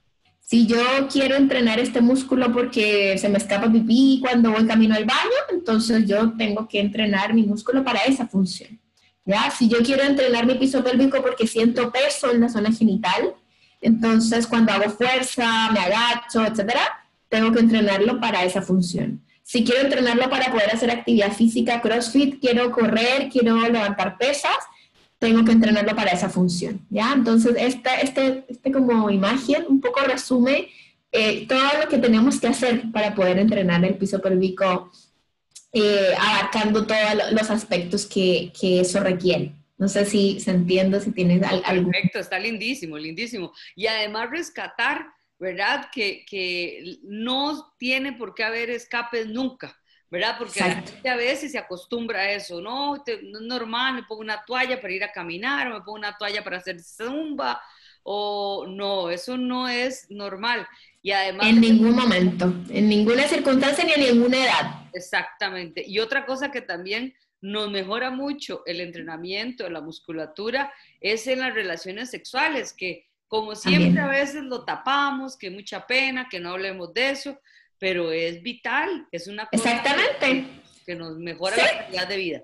[0.53, 5.07] Si yo quiero entrenar este músculo porque se me escapa pipí cuando voy camino al
[5.07, 8.79] baño, entonces yo tengo que entrenar mi músculo para esa función.
[9.25, 9.51] ¿ya?
[9.51, 13.33] Si yo quiero entrenar mi piso pélvico porque siento peso en la zona genital,
[13.81, 16.83] entonces cuando hago fuerza, me agacho, etcétera,
[17.31, 19.23] tengo que entrenarlo para esa función.
[19.43, 24.59] Si quiero entrenarlo para poder hacer actividad física, CrossFit, quiero correr, quiero levantar pesas,
[25.23, 27.13] tengo que entrenarlo para esa función, ¿ya?
[27.13, 30.69] Entonces, esta, este, este como imagen un poco resume
[31.13, 34.91] eh, todo lo que tenemos que hacer para poder entrenar el piso pélvico
[35.73, 39.53] eh, abarcando todos los aspectos que, que, eso requiere.
[39.79, 41.93] No sé si se entiende, si tienes algo.
[41.93, 43.53] Perfecto, está lindísimo, lindísimo.
[43.77, 45.07] Y además rescatar,
[45.39, 45.87] ¿verdad?
[45.95, 49.79] Que, que no tiene por qué haber escapes nunca.
[50.13, 50.37] ¿Verdad?
[50.39, 52.97] Porque la gente a veces se acostumbra a eso, ¿no?
[52.97, 56.19] no es normal, me pongo una toalla para ir a caminar, o me pongo una
[56.19, 57.63] toalla para hacer zumba,
[58.03, 60.69] o no, eso no es normal.
[61.01, 61.47] Y además...
[61.47, 64.91] En ningún momento, en ninguna circunstancia ni en ninguna edad.
[64.93, 65.83] Exactamente.
[65.87, 71.55] Y otra cosa que también nos mejora mucho el entrenamiento, la musculatura, es en las
[71.55, 76.93] relaciones sexuales, que como siempre a veces lo tapamos, que mucha pena, que no hablemos
[76.93, 77.39] de eso,
[77.83, 80.47] pero es vital, es una cosa Exactamente.
[80.87, 82.43] Que, nos mejora la calidad de vida.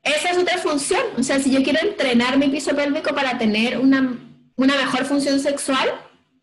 [0.00, 1.00] Esa es otra función.
[1.18, 4.16] O sea, si yo quiero entrenar mi piso pélvico para tener una,
[4.54, 5.88] una mejor función sexual,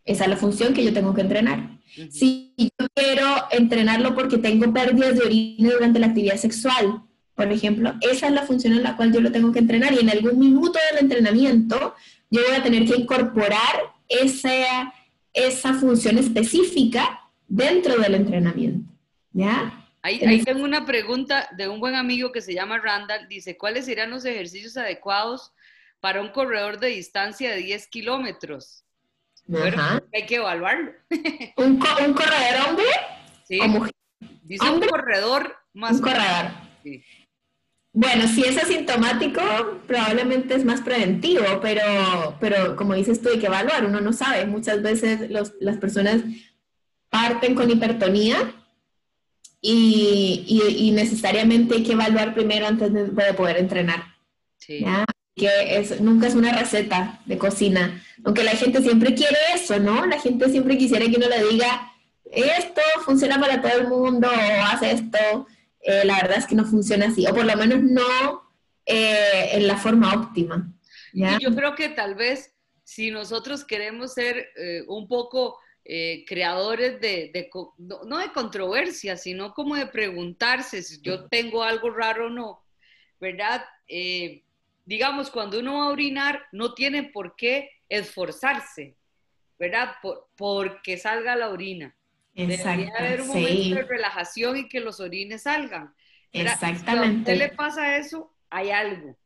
[0.03, 1.69] esa es la función que yo tengo que entrenar.
[2.11, 7.01] Si yo quiero entrenarlo porque tengo pérdidas de orina durante la actividad sexual,
[7.35, 9.99] por ejemplo, esa es la función en la cual yo lo tengo que entrenar y
[9.99, 11.95] en algún minuto del entrenamiento
[12.29, 14.93] yo voy a tener que incorporar esa,
[15.31, 17.21] esa función específica
[17.53, 18.91] dentro del entrenamiento.
[19.31, 19.79] ¿Ya?
[20.01, 23.27] Ahí, ahí, tengo una pregunta de un buen amigo que se llama Randall.
[23.29, 25.53] Dice, ¿cuáles serían los ejercicios adecuados
[26.01, 28.83] para un corredor de distancia de 10 kilómetros?
[30.13, 30.91] hay que evaluarlo.
[31.57, 32.85] ¿Un, corredor hombre?
[33.47, 33.59] Sí.
[34.43, 35.93] Dice un corredor más.
[35.93, 36.51] Un corredor.
[37.93, 39.41] Bueno, si es asintomático,
[39.85, 44.45] probablemente es más preventivo, pero, pero como dices tú, hay que evaluar, uno no sabe.
[44.45, 46.23] Muchas veces las personas
[47.13, 48.55] parten con hipertonía
[49.61, 54.03] y, necesariamente hay que evaluar primero antes de, poder entrenar.
[54.57, 54.83] Sí.
[55.35, 60.05] Que es, nunca es una receta de cocina, aunque la gente siempre quiere eso, ¿no?
[60.07, 61.91] La gente siempre quisiera que uno le diga,
[62.25, 65.47] esto funciona para todo el mundo, o hace esto.
[65.81, 68.49] Eh, la verdad es que no funciona así, o por lo menos no
[68.85, 70.73] eh, en la forma óptima.
[71.13, 77.01] Y yo creo que tal vez si nosotros queremos ser eh, un poco eh, creadores
[77.01, 82.63] de, no, de controversia, sino como de preguntarse si yo tengo algo raro o no,
[83.19, 83.65] ¿verdad?
[83.87, 84.43] Eh,
[84.85, 88.95] digamos, cuando uno va a orinar, no tiene por qué esforzarse,
[89.59, 89.95] ¿verdad?
[90.01, 91.95] Por, porque salga la orina.
[92.33, 95.93] Debería haber un momento de relajación y que los orines salgan.
[96.31, 96.85] Exactamente.
[96.85, 99.17] Si a usted le pasa eso, hay algo.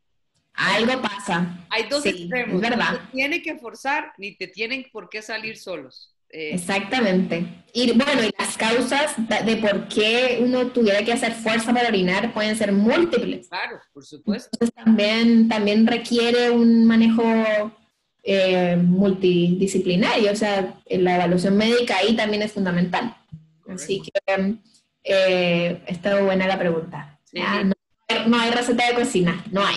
[0.54, 1.66] Algo pasa.
[1.70, 2.56] Hay dos extremos.
[2.56, 2.92] Es verdad.
[2.94, 6.17] No te tiene que forzar ni te tienen por qué salir solos.
[6.30, 7.64] Eh, Exactamente.
[7.74, 12.34] Y bueno, y las causas de por qué uno tuviera que hacer fuerza para orinar
[12.34, 13.48] pueden ser múltiples.
[13.50, 14.50] Claro, por supuesto.
[14.54, 17.24] Entonces también, también requiere un manejo
[18.24, 23.16] eh, multidisciplinario, o sea, la evaluación médica ahí también es fundamental.
[23.70, 24.58] Así que
[25.04, 27.20] eh, está buena la pregunta.
[27.34, 29.76] no hay receta de cocina, no hay.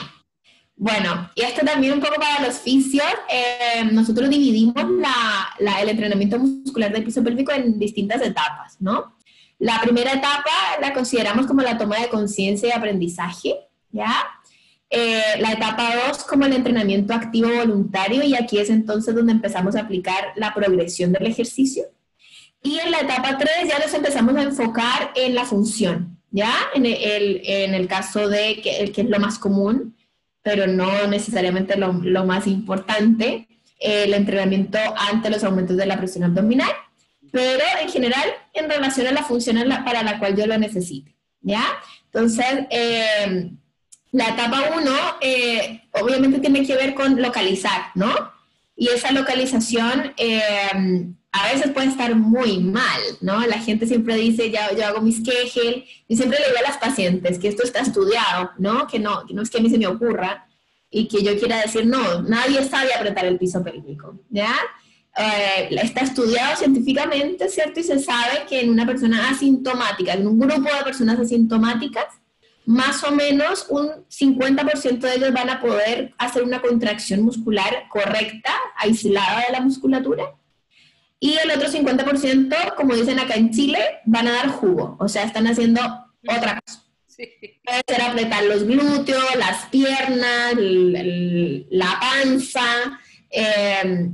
[0.80, 3.04] Bueno, y esto también un poco para los fisios.
[3.28, 9.14] Eh, nosotros dividimos el entrenamiento muscular del piso pélvico en distintas etapas, ¿no?
[9.58, 13.56] La primera etapa la consideramos como la toma de conciencia y aprendizaje,
[13.92, 14.24] ¿ya?
[14.88, 19.76] Eh, la etapa 2 como el entrenamiento activo voluntario y aquí es entonces donde empezamos
[19.76, 21.84] a aplicar la progresión del ejercicio.
[22.62, 26.54] Y en la etapa 3 ya nos empezamos a enfocar en la función, ¿ya?
[26.74, 29.94] En el, en el caso de que, el que es lo más común,
[30.50, 31.92] pero no necesariamente lo,
[32.24, 33.46] más importante,
[33.78, 36.72] el entrenamiento ante los aumentos de la presión abdominal,
[37.30, 41.62] pero en general en relación a la función para la cual yo lo necesite, ¿ya?
[42.06, 43.48] Entonces, eh,
[44.10, 48.12] la etapa 1 eh, obviamente tiene que ver con localizar, ¿no?
[48.74, 53.46] Y esa localización eh, a veces puede estar muy mal, ¿no?
[53.46, 56.78] La gente siempre dice, ya, yo hago mis Kegel, y siempre le digo a las
[56.78, 58.86] pacientes que esto está estudiado, ¿no?
[58.86, 60.46] Que no, que no es que a mí se me ocurra
[60.90, 64.52] y que yo quiera decir, no, nadie sabe apretar el piso pélvico, ¿ya?
[65.16, 67.78] Eh, está estudiado científicamente, ¿cierto?
[67.78, 72.06] Y se sabe que en una persona asintomática, en un grupo de personas asintomáticas,
[72.66, 78.52] más o menos un 50% de ellos van a poder hacer una contracción muscular correcta,
[78.76, 80.24] aislada de la musculatura,
[81.22, 85.24] y el otro 50%, como dicen acá en Chile, van a dar jugo, o sea,
[85.24, 85.80] están haciendo
[86.26, 86.82] otra cosa.
[87.62, 92.98] Puede ser apretar los glúteos, las piernas, la panza,
[93.30, 94.08] eh,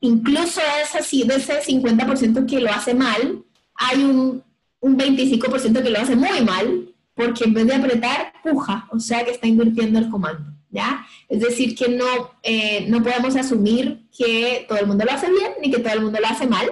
[0.00, 3.42] incluso es así, de ese 50% que lo hace mal,
[3.74, 4.44] hay un,
[4.80, 9.24] un 25% que lo hace muy mal, porque en vez de apretar, puja, o sea
[9.24, 10.51] que está invirtiendo el comando.
[10.72, 11.06] ¿Ya?
[11.28, 15.52] Es decir, que no, eh, no podemos asumir que todo el mundo lo hace bien
[15.60, 16.68] ni que todo el mundo lo hace mal.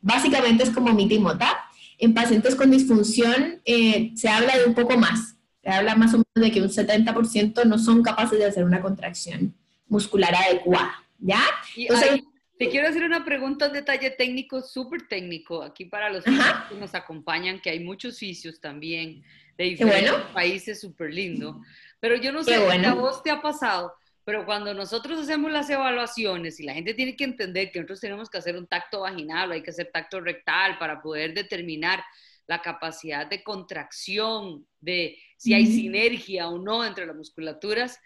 [0.00, 1.66] Básicamente es como mi timota.
[1.98, 5.36] En pacientes con disfunción eh, se habla de un poco más.
[5.62, 8.80] Se habla más o menos de que un 70% no son capaces de hacer una
[8.80, 9.54] contracción
[9.88, 11.42] muscular adecuada, ¿ya?
[11.76, 12.22] Entonces,
[12.56, 16.30] te quiero hacer una pregunta, un detalle técnico, súper técnico, aquí para los que
[16.78, 19.22] nos acompañan, que hay muchos fisios también
[19.58, 21.60] de diferentes países, súper lindo.
[22.00, 25.68] Pero yo no sé si a vos te ha pasado, pero cuando nosotros hacemos las
[25.70, 29.50] evaluaciones y la gente tiene que entender que nosotros tenemos que hacer un tacto vaginal
[29.50, 32.02] o hay que hacer tacto rectal para poder determinar
[32.46, 38.00] la capacidad de contracción, de si hay sinergia o no entre las musculaturas.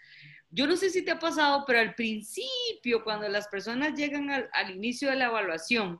[0.51, 4.49] Yo no sé si te ha pasado, pero al principio, cuando las personas llegan al,
[4.53, 5.99] al inicio de la evaluación,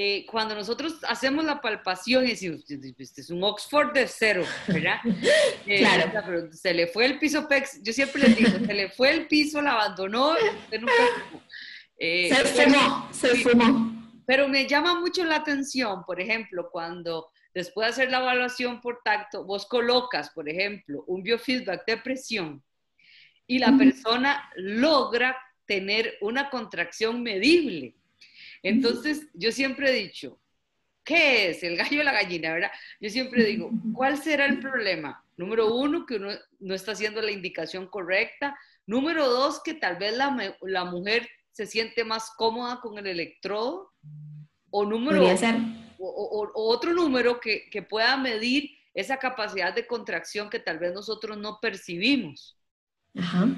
[0.00, 4.98] eh, cuando nosotros hacemos la palpación y decimos, este es un Oxford de cero, ¿verdad?
[5.66, 6.22] Eh, claro.
[6.24, 9.26] pero se le fue el piso PEX, yo siempre les digo, se le fue el
[9.26, 10.36] piso, la abandonó,
[11.98, 13.92] eh, se fumó, se fumó.
[14.24, 19.00] Pero me llama mucho la atención, por ejemplo, cuando después de hacer la evaluación por
[19.04, 22.62] tacto, vos colocas, por ejemplo, un biofeedback de presión
[23.48, 25.36] y la persona logra
[25.66, 27.97] tener una contracción medible.
[28.62, 30.40] Entonces, yo siempre he dicho,
[31.04, 32.70] ¿qué es el gallo o la gallina, verdad?
[33.00, 35.24] Yo siempre digo, ¿cuál será el problema?
[35.36, 36.30] Número uno, que uno
[36.60, 38.58] no está haciendo la indicación correcta.
[38.86, 43.92] Número dos, que tal vez la, la mujer se siente más cómoda con el electrodo.
[44.70, 45.24] O número
[45.98, 51.38] o, otro número que, que pueda medir esa capacidad de contracción que tal vez nosotros
[51.38, 52.58] no percibimos.
[53.16, 53.48] Ajá.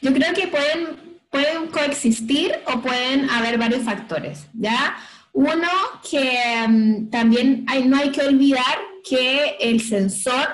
[0.00, 4.96] Yo creo que pueden pueden coexistir o pueden haber varios factores, ¿ya?
[5.32, 5.68] Uno,
[6.08, 10.46] que mm, también hay, no hay que olvidar que el sensor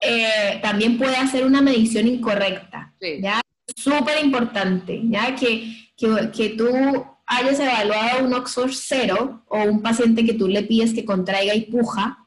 [0.00, 2.92] eh, también puede hacer una medición incorrecta.
[3.20, 3.40] ¿ya?
[3.76, 5.36] Súper importante, ¿ya?
[5.36, 6.66] Que, que, que, tú
[7.24, 11.70] hayas evaluado un Oxford cero o un paciente que tú le pides que contraiga y
[11.70, 12.26] puja,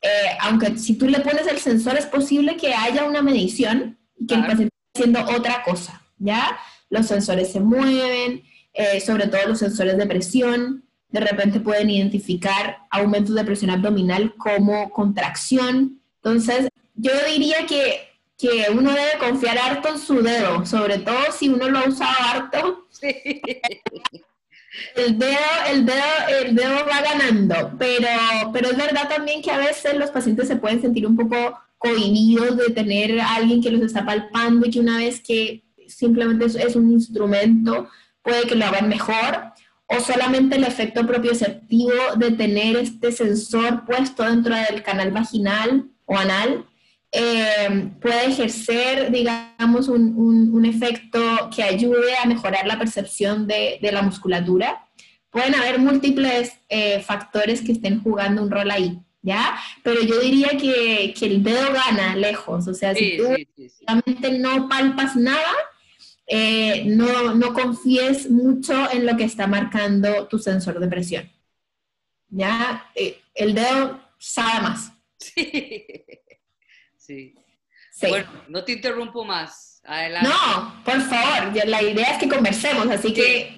[0.00, 4.26] eh, aunque si tú le pones el sensor es posible que haya una medición y
[4.26, 6.58] que el paciente esté haciendo otra cosa, ¿ya?
[6.92, 8.42] Los sensores se mueven,
[8.74, 14.34] eh, sobre todo los sensores de presión, de repente pueden identificar aumentos de presión abdominal
[14.36, 16.02] como contracción.
[16.16, 21.48] Entonces, yo diría que, que uno debe confiar harto en su dedo, sobre todo si
[21.48, 22.86] uno lo ha usado harto.
[24.94, 25.38] El dedo,
[25.70, 26.04] el dedo,
[26.40, 28.08] el dedo va ganando, pero,
[28.52, 32.56] pero es verdad también que a veces los pacientes se pueden sentir un poco cohibidos
[32.58, 35.62] de tener a alguien que los está palpando y que una vez que
[35.96, 37.88] simplemente es un instrumento
[38.22, 39.52] puede que lo hagan mejor
[39.86, 46.16] o solamente el efecto propioceptivo de tener este sensor puesto dentro del canal vaginal o
[46.16, 46.66] anal
[47.14, 50.14] eh, puede ejercer, digamos, un,
[50.50, 51.20] un, efecto
[51.54, 54.88] que ayude a mejorar la percepción de, de la musculatura.
[55.28, 59.58] Pueden haber múltiples eh, factores que estén jugando un rol ahí, ¿ya?
[59.82, 63.24] Pero yo diría que, que el dedo gana lejos, o sea, si tú
[63.86, 65.52] realmente no palpas nada,
[66.34, 71.30] eh, no, no confíes mucho en lo que está marcando tu sensor de presión.
[72.30, 72.90] ¿Ya?
[73.34, 74.92] el dedo sabe más.
[76.96, 77.34] Sí.
[78.08, 79.80] Bueno, no te interrumpo más.
[79.84, 80.28] Adelante.
[80.30, 83.56] No, por favor, la idea es que conversemos, así que,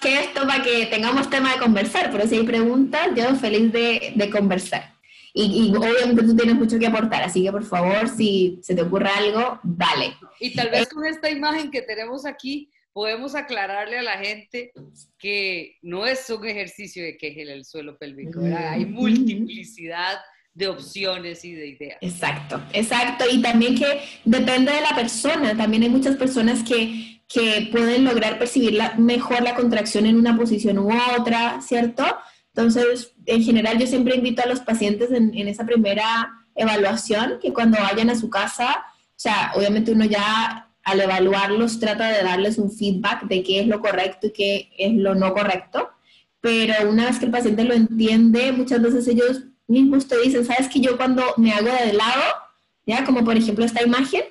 [0.00, 4.12] que esto para que tengamos tema de conversar, pero si hay preguntas, yo feliz de,
[4.16, 4.93] de conversar.
[5.36, 8.82] Y, y, obviamente tú tienes mucho que aportar, así que por favor, si se te
[8.82, 10.14] ocurre algo, dale.
[10.38, 14.72] Y tal vez con esta imagen que tenemos aquí, podemos aclararle a la gente
[15.18, 20.18] que no es un ejercicio de queje el suelo pélvico, hay multiplicidad
[20.54, 21.98] de opciones y de ideas.
[22.00, 23.24] Exacto, exacto.
[23.30, 25.56] Y también que depende de la persona.
[25.56, 30.78] También hay muchas personas que, que pueden lograr percibir mejor la contracción en una posición
[30.78, 32.04] u otra, ¿cierto?
[32.54, 37.52] Entonces, en general, yo siempre invito a los pacientes en, en esa primera evaluación que
[37.52, 42.58] cuando vayan a su casa, o sea, obviamente uno ya al evaluarlos trata de darles
[42.58, 45.88] un feedback de qué es lo correcto y qué es lo no correcto,
[46.40, 50.68] pero una vez que el paciente lo entiende, muchas veces ellos mismos te dicen, sabes
[50.68, 52.22] que yo cuando me hago de lado,
[52.86, 54.22] ya como por ejemplo esta imagen,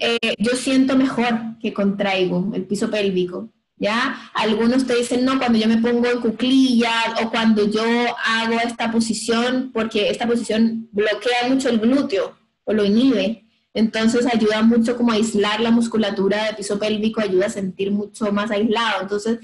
[0.00, 3.48] eh, yo siento mejor que contraigo el piso pélvico.
[3.78, 4.30] ¿Ya?
[4.32, 7.84] Algunos te dicen, no, cuando yo me pongo en cuclillas o cuando yo
[8.24, 13.44] hago esta posición, porque esta posición bloquea mucho el glúteo o lo inhibe.
[13.74, 18.32] Entonces ayuda mucho como a aislar la musculatura del piso pélvico, ayuda a sentir mucho
[18.32, 19.02] más aislado.
[19.02, 19.38] Entonces,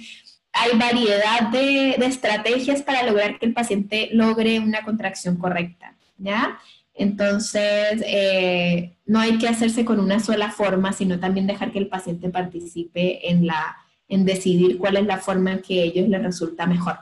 [0.53, 6.59] hay variedad de, estrategias para lograr que el paciente logre una contracción correcta, ¿ya?
[6.95, 11.89] Entonces, eh, no hay que hacerse con una sola forma, sino también dejar que el
[11.89, 13.76] paciente participe en, la,
[14.13, 16.99] en decidir cuál es la forma en que a ellos les resulta mejor.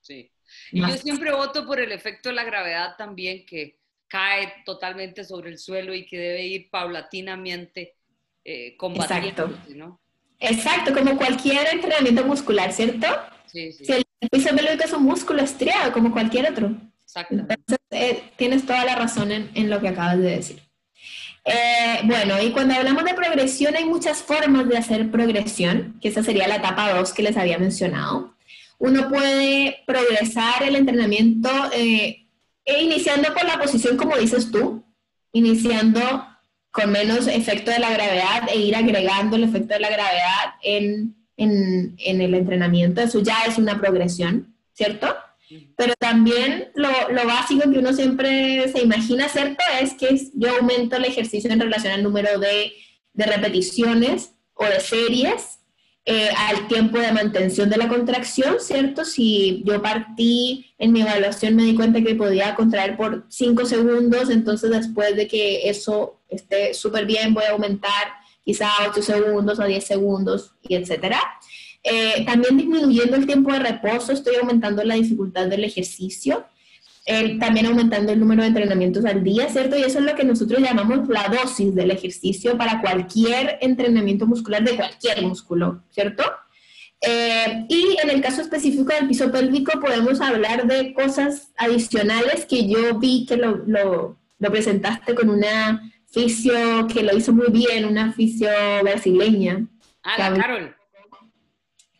[0.00, 0.30] Sí.
[0.72, 5.50] Y yo siempre voto por el efecto de la gravedad también, que cae totalmente sobre
[5.50, 7.94] el suelo y que debe ir paulatinamente
[8.44, 10.00] eh, combatiendo, ¿no?
[10.38, 13.06] Exacto, como cualquier entrenamiento muscular, ¿cierto?
[13.46, 13.84] Sí, sí.
[13.84, 16.74] Si el piso pélvico es un músculo estriado, como cualquier otro.
[17.02, 17.34] Exacto.
[17.34, 20.60] Entonces, eh, tienes toda la razón en, lo que acabas de decir.
[21.44, 26.22] Eh, bueno, y cuando hablamos de progresión, hay muchas formas de hacer progresión, que esa
[26.22, 28.34] sería la etapa 2 que les había mencionado.
[28.78, 32.26] Uno puede progresar el entrenamiento eh,
[32.64, 34.84] e iniciando por la posición como dices tú,
[35.32, 36.26] iniciando
[36.70, 41.16] con menos efecto de la gravedad e ir agregando el efecto de la gravedad en,
[41.36, 43.00] en, en el entrenamiento.
[43.00, 45.14] Eso ya es una progresión, ¿cierto?
[45.76, 49.62] Pero también lo, lo, básico que uno siempre se imagina, ¿cierto?
[49.80, 52.72] Es que yo aumento el ejercicio en relación al número de,
[53.12, 55.60] de repeticiones o de series
[56.06, 59.04] eh, al tiempo de mantención de la contracción, ¿cierto?
[59.04, 64.30] Si yo partí en mi evaluación me di cuenta que podía contraer por 5 segundos,
[64.30, 69.60] entonces después de que eso esté súper bien voy a aumentar quizá a 8 segundos,
[69.60, 71.20] a 10 segundos y etcétera.
[71.82, 76.46] Eh, también disminuyendo el tiempo de reposo, estoy aumentando la dificultad del ejercicio
[77.38, 79.76] también aumentando el número de entrenamientos al día, ¿cierto?
[79.76, 84.62] Y eso es lo que nosotros llamamos la dosis del ejercicio para cualquier entrenamiento muscular
[84.62, 86.22] de cualquier músculo, ¿cierto?
[87.00, 92.68] Eh, y en el caso específico del piso pélvico podemos hablar de cosas adicionales que
[92.68, 97.86] yo vi que lo, lo, lo presentaste con una fisio que lo hizo muy bien,
[97.86, 98.50] una fisio
[98.82, 99.66] brasileña.
[100.02, 100.76] Ah, la Carol.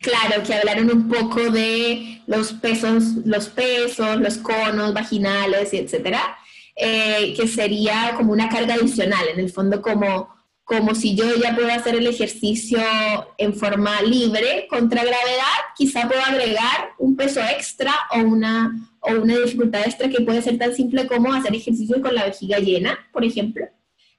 [0.01, 6.37] Claro, que hablaron un poco de los pesos, los pesos, los conos vaginales, etcétera,
[6.75, 10.33] eh, que sería como una carga adicional, en el fondo como,
[10.63, 12.79] como si yo ya puedo hacer el ejercicio
[13.37, 19.37] en forma libre contra gravedad, quizá puedo agregar un peso extra o una, o una
[19.37, 23.23] dificultad extra que puede ser tan simple como hacer ejercicio con la vejiga llena, por
[23.23, 23.67] ejemplo,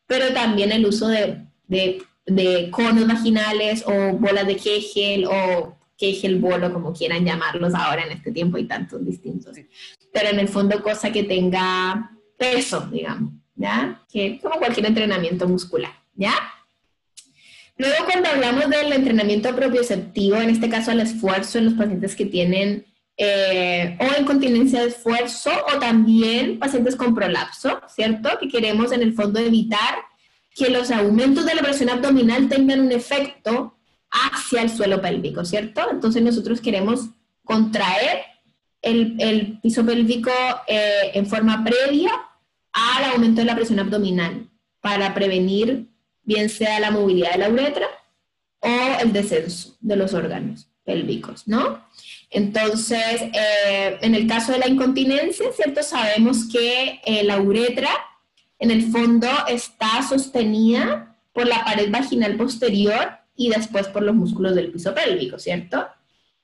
[0.07, 6.39] pero también el uso de, de de conos vaginales o bolas de Kegel o Kegel
[6.39, 9.57] bolo, como quieran llamarlos ahora en este tiempo, hay tantos distintos.
[10.13, 14.03] Pero en el fondo cosa que tenga peso, digamos, ¿ya?
[14.11, 16.35] Que como cualquier entrenamiento muscular, ¿ya?
[17.77, 22.27] Luego cuando hablamos del entrenamiento propioceptivo, en este caso el esfuerzo en los pacientes que
[22.27, 22.85] tienen
[23.17, 28.31] eh, o incontinencia de esfuerzo o también pacientes con prolapso, ¿cierto?
[28.41, 29.99] Que queremos en el fondo evitar
[30.55, 33.77] que los aumentos de la presión abdominal tengan un efecto
[34.11, 35.83] hacia el suelo pélvico, ¿cierto?
[35.91, 37.09] Entonces nosotros queremos
[37.45, 38.21] contraer
[38.83, 40.31] el, piso pélvico
[40.67, 42.11] eh, en forma previa
[42.73, 44.49] al aumento de la presión abdominal
[44.81, 45.89] para prevenir
[46.25, 47.87] bien sea la movilidad de la uretra
[48.61, 51.85] o el descenso de los órganos pélvicos, ¿no?
[52.31, 55.83] Entonces, eh, en el caso de la incontinencia, ¿cierto?
[55.83, 57.91] Sabemos que eh, la uretra
[58.63, 64.55] en el fondo está sostenida por la pared vaginal posterior y después por los músculos
[64.55, 65.85] del piso pélvico, ¿cierto?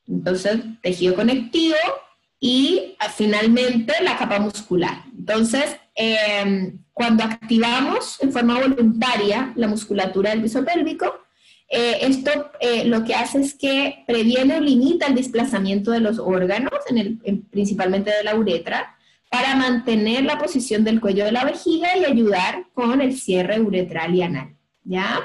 [0.09, 1.77] Entonces, tejido conectivo
[2.41, 5.05] y ah, finalmente la capa muscular.
[5.17, 11.21] Entonces, em, cuando activamos en forma voluntaria la musculatura del piso pélvico,
[11.69, 16.19] eh, esto eh, lo que hace es que previene o limita el desplazamiento de los
[16.19, 18.98] órganos, en el, principalmente de la uretra,
[19.31, 24.15] para mantener la posición del cuello de la vejiga y ayudar con el cierre uretral
[24.15, 25.21] y anal, ¿ya?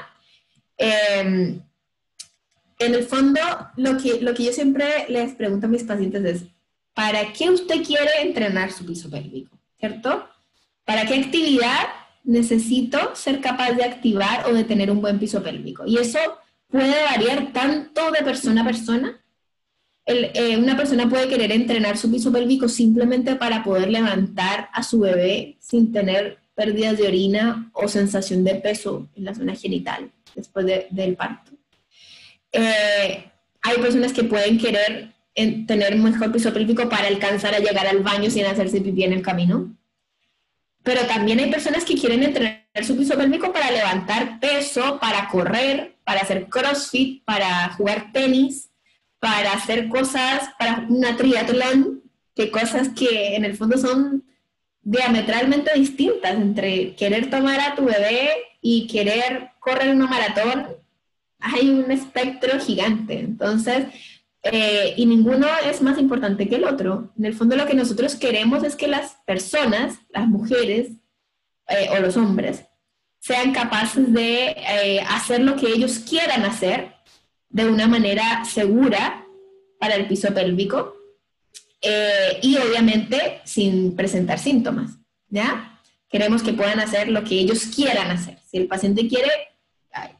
[0.76, 1.60] Em,
[2.78, 3.40] en el fondo,
[3.76, 6.44] lo que, lo que yo siempre les pregunto a mis pacientes es,
[6.92, 9.56] ¿para qué usted quiere entrenar su piso pélvico?
[9.78, 10.28] ¿Cierto?
[10.84, 11.86] ¿Para qué actividad
[12.24, 15.86] necesito ser capaz de activar o de tener un buen piso pélvico?
[15.86, 16.18] Y eso
[16.68, 19.23] puede variar tanto de persona a persona
[20.06, 25.00] eh, una persona puede querer entrenar su piso pélvico simplemente para poder levantar a su
[25.00, 30.66] bebé sin tener pérdidas de orina o sensación de peso en la zona genital después
[30.66, 31.52] del parto.
[32.52, 33.24] Eh,
[33.62, 38.00] hay personas que pueden querer tener un mejor piso pélvico para alcanzar a llegar al
[38.00, 39.74] baño sin hacerse pipí en el camino.
[40.82, 45.96] Pero también hay personas que quieren entrenar su piso pélvico para levantar peso, para correr,
[46.04, 48.70] para hacer crossfit, para jugar tenis,
[49.24, 52.02] para hacer cosas, para una triatlón,
[52.36, 54.22] que cosas que en el fondo son
[54.82, 58.28] diametralmente distintas entre querer tomar a tu bebé
[58.60, 60.66] y querer correr una maratón,
[61.38, 63.18] hay un espectro gigante.
[63.20, 63.86] Entonces,
[64.42, 67.10] eh, y ninguno es más importante que el otro.
[67.16, 70.90] En el fondo lo que nosotros queremos es que las personas, las mujeres
[71.68, 72.66] eh, o los hombres,
[73.20, 76.93] sean capaces de eh, hacer lo que ellos quieran hacer
[77.54, 79.24] de una manera segura
[79.78, 80.96] para el piso pélvico
[81.80, 84.98] eh, y obviamente sin presentar síntomas,
[85.28, 85.80] ¿ya?
[86.10, 88.40] Queremos que puedan hacer lo que ellos quieran hacer.
[88.50, 89.30] Si el paciente quiere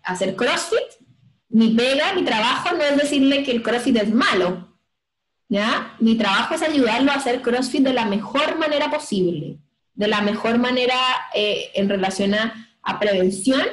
[0.05, 1.05] hacer CrossFit,
[1.49, 4.73] mi pega, mi trabajo no es decirle que el CrossFit es malo,
[5.49, 5.97] ¿ya?
[5.99, 9.59] Mi trabajo es ayudarlo a hacer CrossFit de la mejor manera posible,
[9.95, 10.95] de la mejor manera
[11.35, 13.67] eh, en relación a, a prevención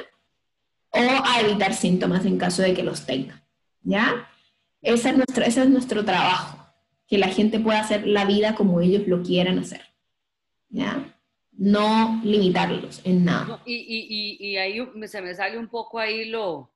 [0.90, 3.41] o a evitar síntomas en caso de que los tenga.
[3.82, 4.28] ¿Ya?
[4.80, 6.58] Ese es nuestro, ese es nuestro trabajo,
[7.06, 9.82] que la gente pueda hacer la vida como ellos lo quieran hacer,
[10.68, 11.16] ¿ya?
[11.52, 13.62] No limitarlos en nada.
[13.64, 16.72] y, y, y, ahí se me sale un poco ahí lo,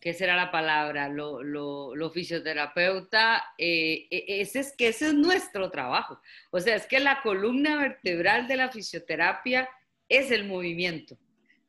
[0.00, 1.08] ¿qué será la palabra?
[1.08, 6.20] Lo, lo, lo fisioterapeuta, eh, e, ese es que ese es nuestro trabajo.
[6.50, 9.68] O sea, es que la columna vertebral de la fisioterapia
[10.08, 11.18] es el movimiento,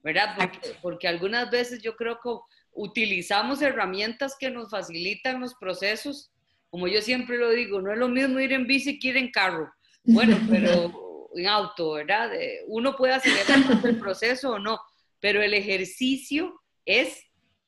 [0.04, 0.36] ¿verdad?
[0.38, 2.30] Porque, porque algunas veces yo creo que
[2.80, 6.32] utilizamos herramientas que nos facilitan los procesos.
[6.70, 9.32] Como yo siempre lo digo, no es lo mismo ir en bici que ir en
[9.32, 9.70] carro.
[10.04, 12.32] Bueno, pero en auto, ¿verdad?
[12.68, 14.80] Uno puede acelerar el proceso o no,
[15.20, 17.22] pero el ejercicio es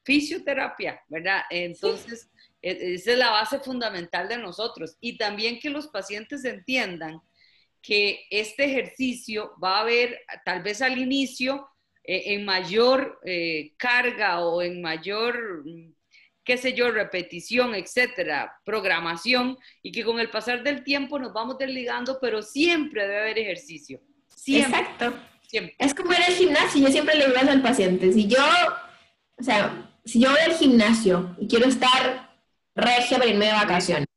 [0.03, 1.41] fisioterapia, ¿verdad?
[1.49, 2.32] Entonces,
[2.62, 4.95] e, esa es la base fundamental de nosotros.
[5.01, 7.22] Y también que los pacientes entiendan
[7.82, 11.68] que este ejercicio va a haber, tal vez al inicio,
[12.03, 15.93] eh, en mayor eh, carga o en mayor, mm,
[16.43, 21.57] qué sé yo, repetición, etcétera, programación, y que con el pasar del tiempo nos vamos
[21.57, 24.01] desligando, pero siempre debe haber ejercicio.
[24.47, 25.13] Exacto.
[25.77, 28.39] Es como en el gimnasio, yo siempre le digo al paciente, si yo,
[29.37, 32.31] o sea, si yo voy al gimnasio y quiero estar
[32.73, 34.07] regia para irme de vacaciones.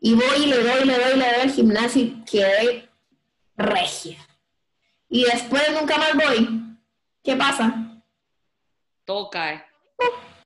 [0.00, 2.88] Y voy y le doy, le doy, le doy al gimnasio y quedé
[3.56, 4.18] regia.
[5.08, 6.63] Y después nunca más voy.
[7.24, 8.02] ¿Qué pasa?
[9.06, 9.64] Todo cae.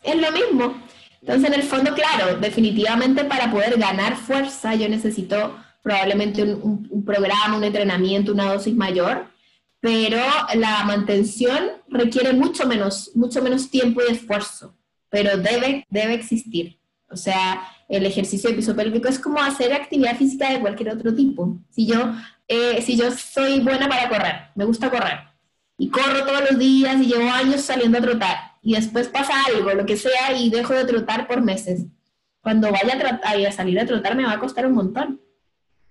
[0.03, 0.81] es lo mismo.
[1.21, 7.57] Entonces, en el fondo, claro, definitivamente para poder ganar fuerza yo necesito probablemente un, programa,
[7.57, 9.27] un entrenamiento, una dosis mayor,
[9.81, 10.19] pero
[10.55, 14.77] la mantención requiere mucho menos, mucho menos tiempo y esfuerzo,
[15.09, 16.79] pero debe, debe existir.
[17.11, 21.15] O sea, el ejercicio de piso pélvico es como hacer actividad física de cualquier otro
[21.15, 21.59] tipo.
[21.71, 22.13] Si yo,
[22.47, 25.28] eh, si yo soy buena para correr, me gusta correr,
[25.79, 29.73] y corro todos los días y llevo años saliendo a trotar, y después pasa algo,
[29.73, 31.87] lo que sea, y dejo de trotar por meses.
[32.43, 35.21] Cuando vaya a, a salir a trotar me va a costar un montón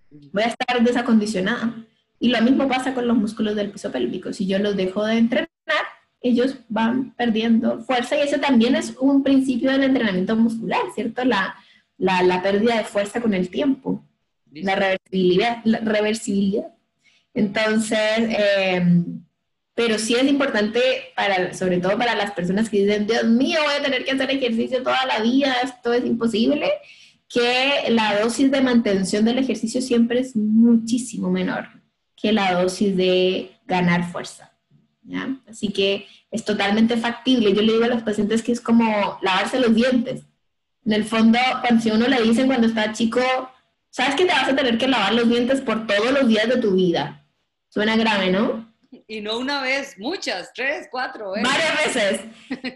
[0.09, 1.73] voy a estar desacondicionada.
[2.19, 4.33] Y lo mismo pasa con los músculos del piso pélvico.
[4.33, 5.47] Si yo los dejo de entrenar,
[6.21, 11.23] ellos van perdiendo fuerza y eso también es un principio del entrenamiento muscular, ¿cierto?
[11.23, 11.55] La,
[11.97, 14.03] la, pérdida de fuerza con el tiempo,
[14.51, 15.61] la reversibilidad.
[15.63, 16.73] La reversibilidad.
[17.33, 19.23] Entonces, em,
[19.77, 20.81] pero sí es importante,
[21.15, 24.31] para, sobre todo para las personas que dicen, Dios mío, voy a tener que hacer
[24.31, 26.67] ejercicio toda la vida, esto es imposible
[27.29, 31.67] que la dosis de mantención del ejercicio siempre es muchísimo menor
[32.15, 34.51] que la dosis de ganar fuerza.
[35.47, 37.53] Así que es totalmente factible.
[37.53, 40.23] Yo le digo a los pacientes que es como lavarse los dientes.
[40.85, 43.21] En el fondo, cuando si uno le dicen cuando está chico,
[43.91, 46.57] sabes que te vas a tener que lavar los dientes por todos los días de
[46.57, 47.27] tu vida.
[47.69, 48.66] Suena grave, ¿no?
[49.09, 51.49] Y no una vez, muchas, tres, cuatro veces.
[51.49, 52.21] Varias veces.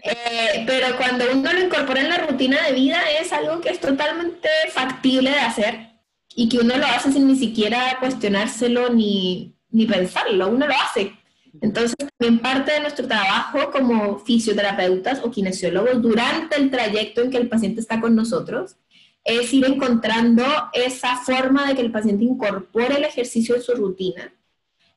[0.04, 3.80] Eh, pero cuando uno lo incorpora en la rutina de vida es algo que es
[3.80, 5.88] totalmente factible de hacer
[6.34, 11.12] y que uno lo hace sin ni siquiera cuestionárselo ni, ni pensarlo, uno lo hace.
[11.60, 17.36] Entonces, también parte de nuestro trabajo como fisioterapeutas o kinesiólogos durante el trayecto en que
[17.36, 18.76] el paciente está con nosotros
[19.24, 24.32] es ir encontrando esa forma de que el paciente incorpore el ejercicio en su rutina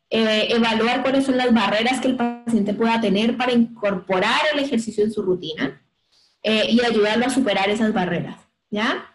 [0.10, 5.03] eh, evaluar cuáles son las barreras que el paciente pueda tener para incorporar el ejercicio
[5.03, 5.82] en su rutina
[6.43, 8.38] eh, y ayudarlo a superar esas barreras,
[8.70, 9.12] ¿ya?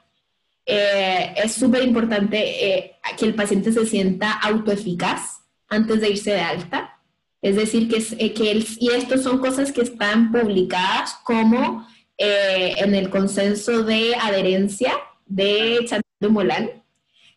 [0.66, 6.98] Eh, es súper importante que el paciente se sienta autoeficaz antes de irse de alta.
[7.40, 11.86] Es decir, que, que él, y estas son cosas que están publicadas como
[12.18, 14.92] en el consenso de adherencia
[15.24, 16.79] de Chantal Molan,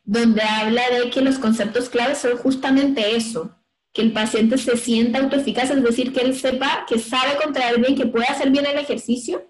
[0.04, 3.56] donde habla de que los conceptos claves son justamente eso,
[3.94, 7.96] que el paciente se sienta autoeficaz, es decir, que él sepa que sabe contraer bien,
[7.96, 9.50] que puede hacer bien el ejercicio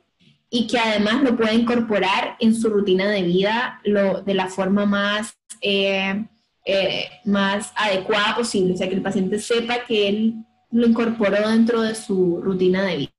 [0.49, 4.85] y que además lo puede incorporar en su rutina de vida lo, de la forma
[4.85, 6.25] más, eh,
[6.65, 10.35] eh, más adecuada posible, o sea, que el paciente sepa que él
[10.71, 13.11] lo incorporó dentro de su rutina de vida.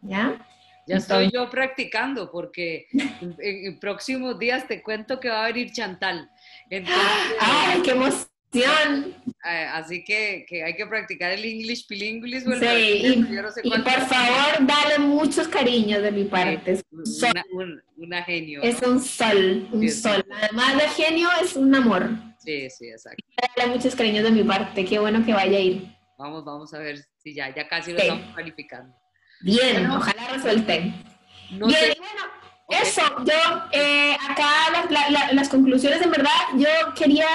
[0.00, 0.46] ¿Ya?
[0.86, 2.86] Ya estoy yo practicando porque
[3.38, 6.30] en, próximos días te cuento que va a venir Chantal.
[7.40, 9.14] ¡Ay, qué emoción!
[9.44, 12.54] Eh, así que, que, hay que practicar el English bilingualismo.
[12.56, 13.24] Sí,
[13.62, 16.72] y, por favor, dale muchos cariños de mi parte.
[16.72, 16.84] Es
[17.96, 18.62] una, genio.
[18.62, 20.24] Es un sol, un sol.
[20.30, 22.10] Además de genio, es un amor.
[22.38, 23.24] Sí, sí, exacto.
[23.56, 24.84] Dale muchos cariños de mi parte.
[24.84, 25.96] Qué bueno que vaya a ir.
[26.18, 28.94] Vamos, vamos a ver si ya, ya casi lo estamos calificando.
[29.40, 30.94] Bien, ojalá resuelten.
[31.50, 32.22] Bien, y bueno,
[32.68, 34.48] eso, yo eh, acá
[35.32, 37.26] las, conclusiones, en verdad, yo quería,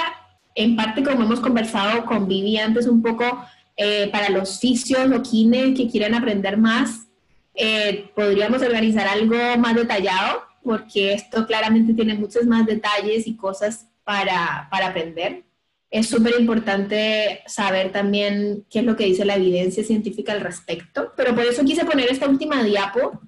[0.54, 3.44] en parte como hemos conversado con Vivi antes un poco,
[3.76, 7.06] eh, para los fisios o kines que quieran aprender más,
[7.54, 13.86] eh, podríamos organizar algo más detallado, porque esto claramente tiene muchos más detalles y cosas
[14.04, 15.44] para, para aprender.
[15.90, 21.12] Es súper importante saber también qué es lo que dice la evidencia científica al respecto,
[21.16, 23.20] pero por eso quise poner esta última diapo,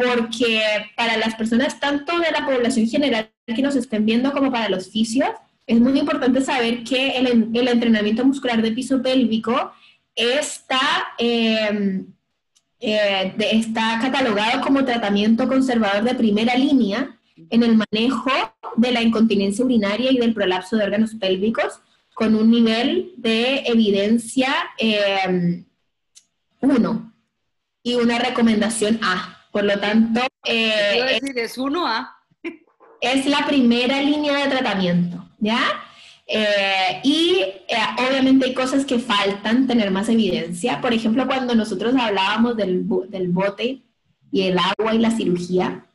[0.00, 0.62] porque
[0.96, 4.90] para las personas tanto de la población general que nos estén viendo como para los
[4.90, 5.30] fisios,
[5.66, 9.72] es muy importante saber que el, entrenamiento muscular de piso pélvico
[10.16, 10.80] está,
[11.18, 12.06] em,
[12.80, 17.16] eh, está catalogado como tratamiento conservador de primera línea
[17.50, 18.30] en el manejo
[18.76, 21.80] de la incontinencia urinaria y del prolapso de órganos pélvicos
[22.14, 24.52] con un nivel de evidencia
[26.60, 27.10] 1 eh,
[27.82, 29.39] y una recomendación A.
[29.50, 32.16] Por lo tanto, eh, decir, es 1A.
[33.00, 35.60] Es la primera línea de tratamiento, ¿ya?
[36.26, 37.44] Eh, y
[38.08, 40.80] obviamente hay cosas que faltan tener más evidencia.
[40.80, 43.82] Por ejemplo, cuando nosotros hablábamos del, del bote
[44.30, 45.86] y el agua y la cirugía,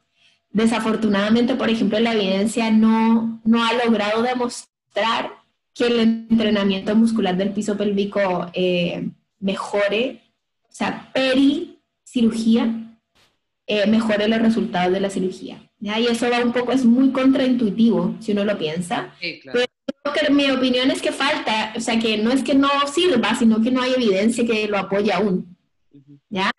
[0.50, 5.32] desafortunadamente, por ejemplo, la evidencia no, no ha logrado demostrar
[5.74, 10.22] que el entrenamiento muscular del piso pélvico eh, mejore,
[10.64, 12.85] o sea, peri cirugía,
[13.68, 15.70] eh, mejore los resultados de la cirugía.
[15.80, 16.00] ¿ya?
[16.00, 19.14] Y eso va un poco, es muy contraintuitivo si uno lo piensa.
[19.20, 19.60] Sí, claro.
[20.14, 23.62] Pero mi opinión es que falta, o sea, que no es que no sirva, sino
[23.62, 25.58] que no hay evidencia que lo apoye aún.
[26.30, 26.52] ¿Ya?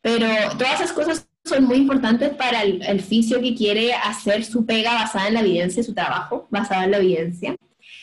[0.00, 0.26] Pero
[0.56, 4.94] todas esas cosas son muy importantes para el, el fisio que quiere hacer su pega
[4.94, 7.56] basada en la evidencia, su trabajo basado en la evidencia.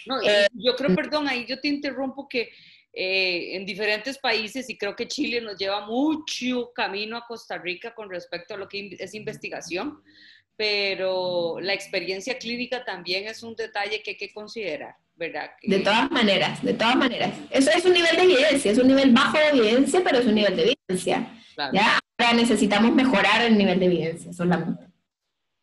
[0.05, 2.49] No, eh, yo creo, perdón, ahí yo te interrumpo que
[2.93, 7.93] eh, en diferentes países y creo que Chile nos lleva mucho camino a Costa Rica
[7.95, 10.01] con respecto a lo que es investigación,
[10.57, 15.51] pero la experiencia clínica también es un detalle que hay que considerar, ¿verdad?
[15.63, 17.33] De todas maneras, de todas maneras.
[17.49, 20.35] Eso es un nivel de evidencia, es un nivel bajo de evidencia, pero es un
[20.35, 21.33] nivel de evidencia.
[21.71, 21.97] ¿ya?
[22.17, 24.83] Ahora necesitamos mejorar el nivel de evidencia solamente.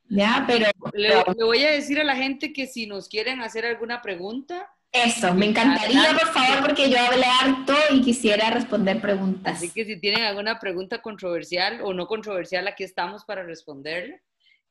[0.08, 0.44] ¿Ya?
[0.46, 4.00] Pero, le, le voy a decir a la gente que si nos quieren hacer alguna
[4.00, 9.56] pregunta, eso, me encantaría, por favor, porque yo hablé harto y quisiera responder preguntas.
[9.56, 14.22] Así que si tienen alguna pregunta controversial o no controversial, aquí estamos para responderle.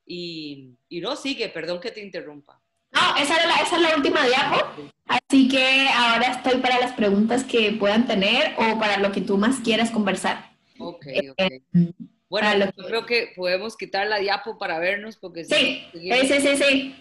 [0.04, 2.60] Y, y no, sigue, perdón que te interrumpa.
[2.90, 4.90] No, esa, es la, esa es la última diapo.
[5.06, 9.36] Así que ahora estoy para las preguntas que puedan tener o para lo que tú
[9.36, 10.52] más quieras conversar.
[10.78, 11.34] Ok, ok.
[11.38, 11.62] Eh,
[12.28, 15.44] bueno, yo creo que podemos quitar la diapo para vernos porque...
[15.44, 16.94] Sí, sí, sí, sí,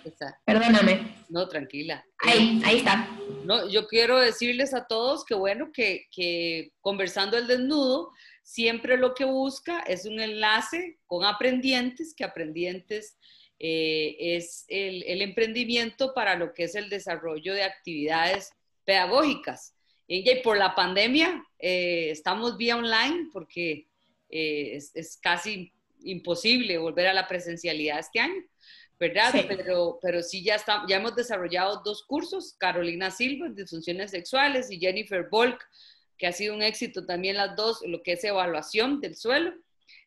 [0.46, 1.26] Perdóname.
[1.28, 2.06] No, tranquila.
[2.20, 3.10] Ahí, ahí está.
[3.44, 8.12] No, yo quiero decirles a todos que bueno, que, que conversando el desnudo,
[8.42, 13.18] siempre lo que busca es un enlace con aprendientes, que aprendientes
[13.60, 18.54] eh, es el, el, emprendimiento para lo que es el desarrollo de actividades
[18.86, 19.74] pedagógicas.
[20.08, 23.88] Y por la pandemia eh, estamos vía online porque
[24.30, 25.72] eh, es, es, casi
[26.04, 28.44] imposible volver a la presencialidad este año,
[29.00, 29.34] ¿verdad?
[29.48, 34.72] Pero, pero sí ya, está, ya hemos desarrollado dos cursos, Carolina Silva, de funciones sexuales,
[34.72, 35.60] y Jennifer Volk,
[36.18, 39.54] que ha sido un éxito también las dos, lo que es evaluación del suelo.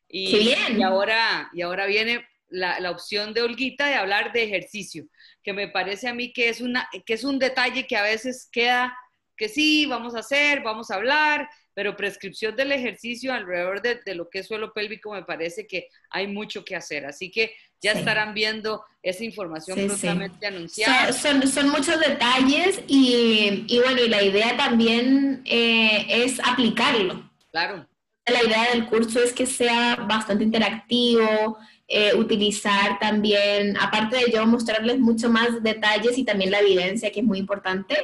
[0.09, 5.07] Y, y ahora, y ahora viene la, la, opción de Olguita de hablar de ejercicio,
[5.43, 8.49] que me parece a mí que es, una, que es un detalle que a veces
[8.51, 8.97] queda
[9.41, 14.14] que sí, vamos a hacer, vamos a hablar, pero prescripción del ejercicio alrededor de, de,
[14.14, 17.07] lo que es suelo pélvico me parece que hay mucho que hacer.
[17.07, 17.99] Así que ya sí.
[18.01, 20.47] estarán viendo esa información sí, prontamente sí.
[20.47, 21.12] anunciada.
[21.12, 27.31] Son, son, son, muchos detalles y, y, bueno, y la idea también eh, es aplicarlo.
[27.51, 27.87] Claro.
[28.27, 31.59] La idea del curso es que sea bastante interactivo,
[31.89, 37.21] eh, utilizar también, aparte de yo mostrarles mucho más detalles y también la evidencia, que
[37.21, 37.97] es muy importante,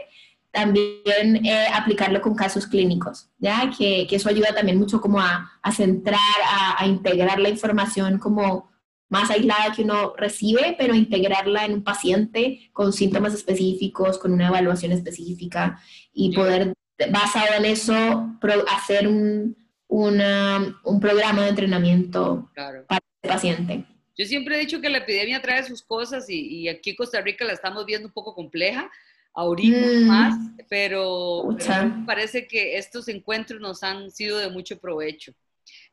[0.57, 3.71] también eh, aplicarlo con casos clínicos, ¿ya?
[3.77, 6.19] Que, que, eso ayuda también mucho como a, a centrar,
[6.51, 8.71] a, a, integrar la información como
[9.11, 14.49] más aislada que uno recibe, pero integrarla en un paciente con síntomas específicos, con una
[14.49, 15.79] evaluación específica
[16.11, 16.73] y poder,
[17.11, 18.39] basado en eso,
[18.75, 22.87] hacer un, una, un programa de entrenamiento claro.
[22.89, 23.85] para el paciente.
[24.17, 27.21] Yo siempre he dicho que la epidemia trae sus cosas y, y aquí en Costa
[27.21, 28.91] Rica la estamos viendo un poco compleja,
[29.37, 30.07] ahorita mm.
[30.07, 30.35] más,
[30.69, 35.33] pero, pero, me parece que estos encuentros nos han sido de mucho provecho.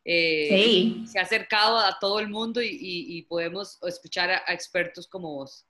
[0.06, 1.06] Eh, sí.
[1.08, 5.08] Se ha acercado a todo el mundo y, y, y podemos escuchar a, a, expertos
[5.08, 5.66] como vos.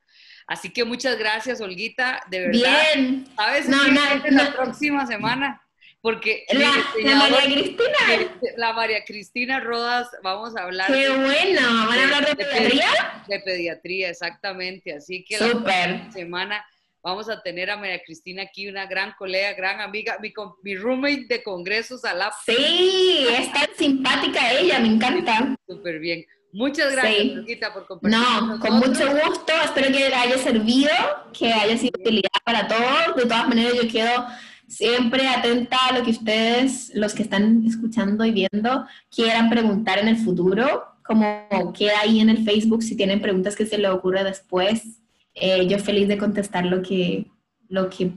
[0.48, 2.84] Así que muchas gracias, Olguita, de verdad.
[2.94, 3.26] Bien.
[3.36, 3.70] ¿Sabes?
[3.70, 4.56] No, no, la no.
[4.56, 5.60] próxima semana.
[6.02, 6.70] Porque la,
[7.02, 8.38] la, María Cristina.
[8.58, 10.88] La María Cristina Rodas, vamos a hablar.
[10.88, 11.62] ¡Qué bueno!
[11.88, 13.24] ¿Van a hablar de, de pediatría?
[13.26, 14.94] De, pediatría, exactamente.
[14.94, 15.90] Así que Super.
[15.92, 16.66] la semana
[17.04, 20.34] vamos a tener a María Cristina aquí, una gran colega, gran amiga, mi,
[20.64, 22.34] mi roommate de congresos a la...
[22.46, 25.56] Sí, es tan simpática ella, me encanta.
[25.68, 26.26] Súper bien.
[26.54, 27.60] Muchas gracias, sí.
[27.74, 28.20] Por compartir.
[28.20, 29.54] No, con, mucho gusto.
[29.66, 30.92] Espero que le haya servido,
[31.38, 33.16] que haya sido utilidad para todos.
[33.18, 34.28] De todas maneras, yo quedo
[34.68, 40.08] siempre atenta a lo que ustedes, los que están escuchando y viendo, quieran preguntar en
[40.08, 40.86] el futuro.
[41.04, 45.03] Como queda ahí en el Facebook, si tienen preguntas que se les ocurra después,
[45.36, 47.26] eh, yo feliz de contestar lo que,
[47.70, 48.12] lo que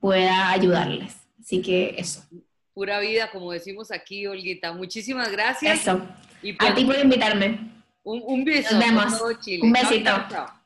[0.00, 1.16] pueda ayudarles.
[1.40, 2.24] Así que eso.
[2.74, 4.72] Pura vida, como decimos aquí, Olguita.
[4.72, 5.80] Muchísimas gracias.
[5.80, 6.00] Eso.
[6.42, 7.58] Y pues, A ti por invitarme.
[8.02, 8.74] Un, un beso.
[8.74, 9.22] Nos vemos.
[9.60, 10.10] Un besito.
[10.30, 10.57] chao.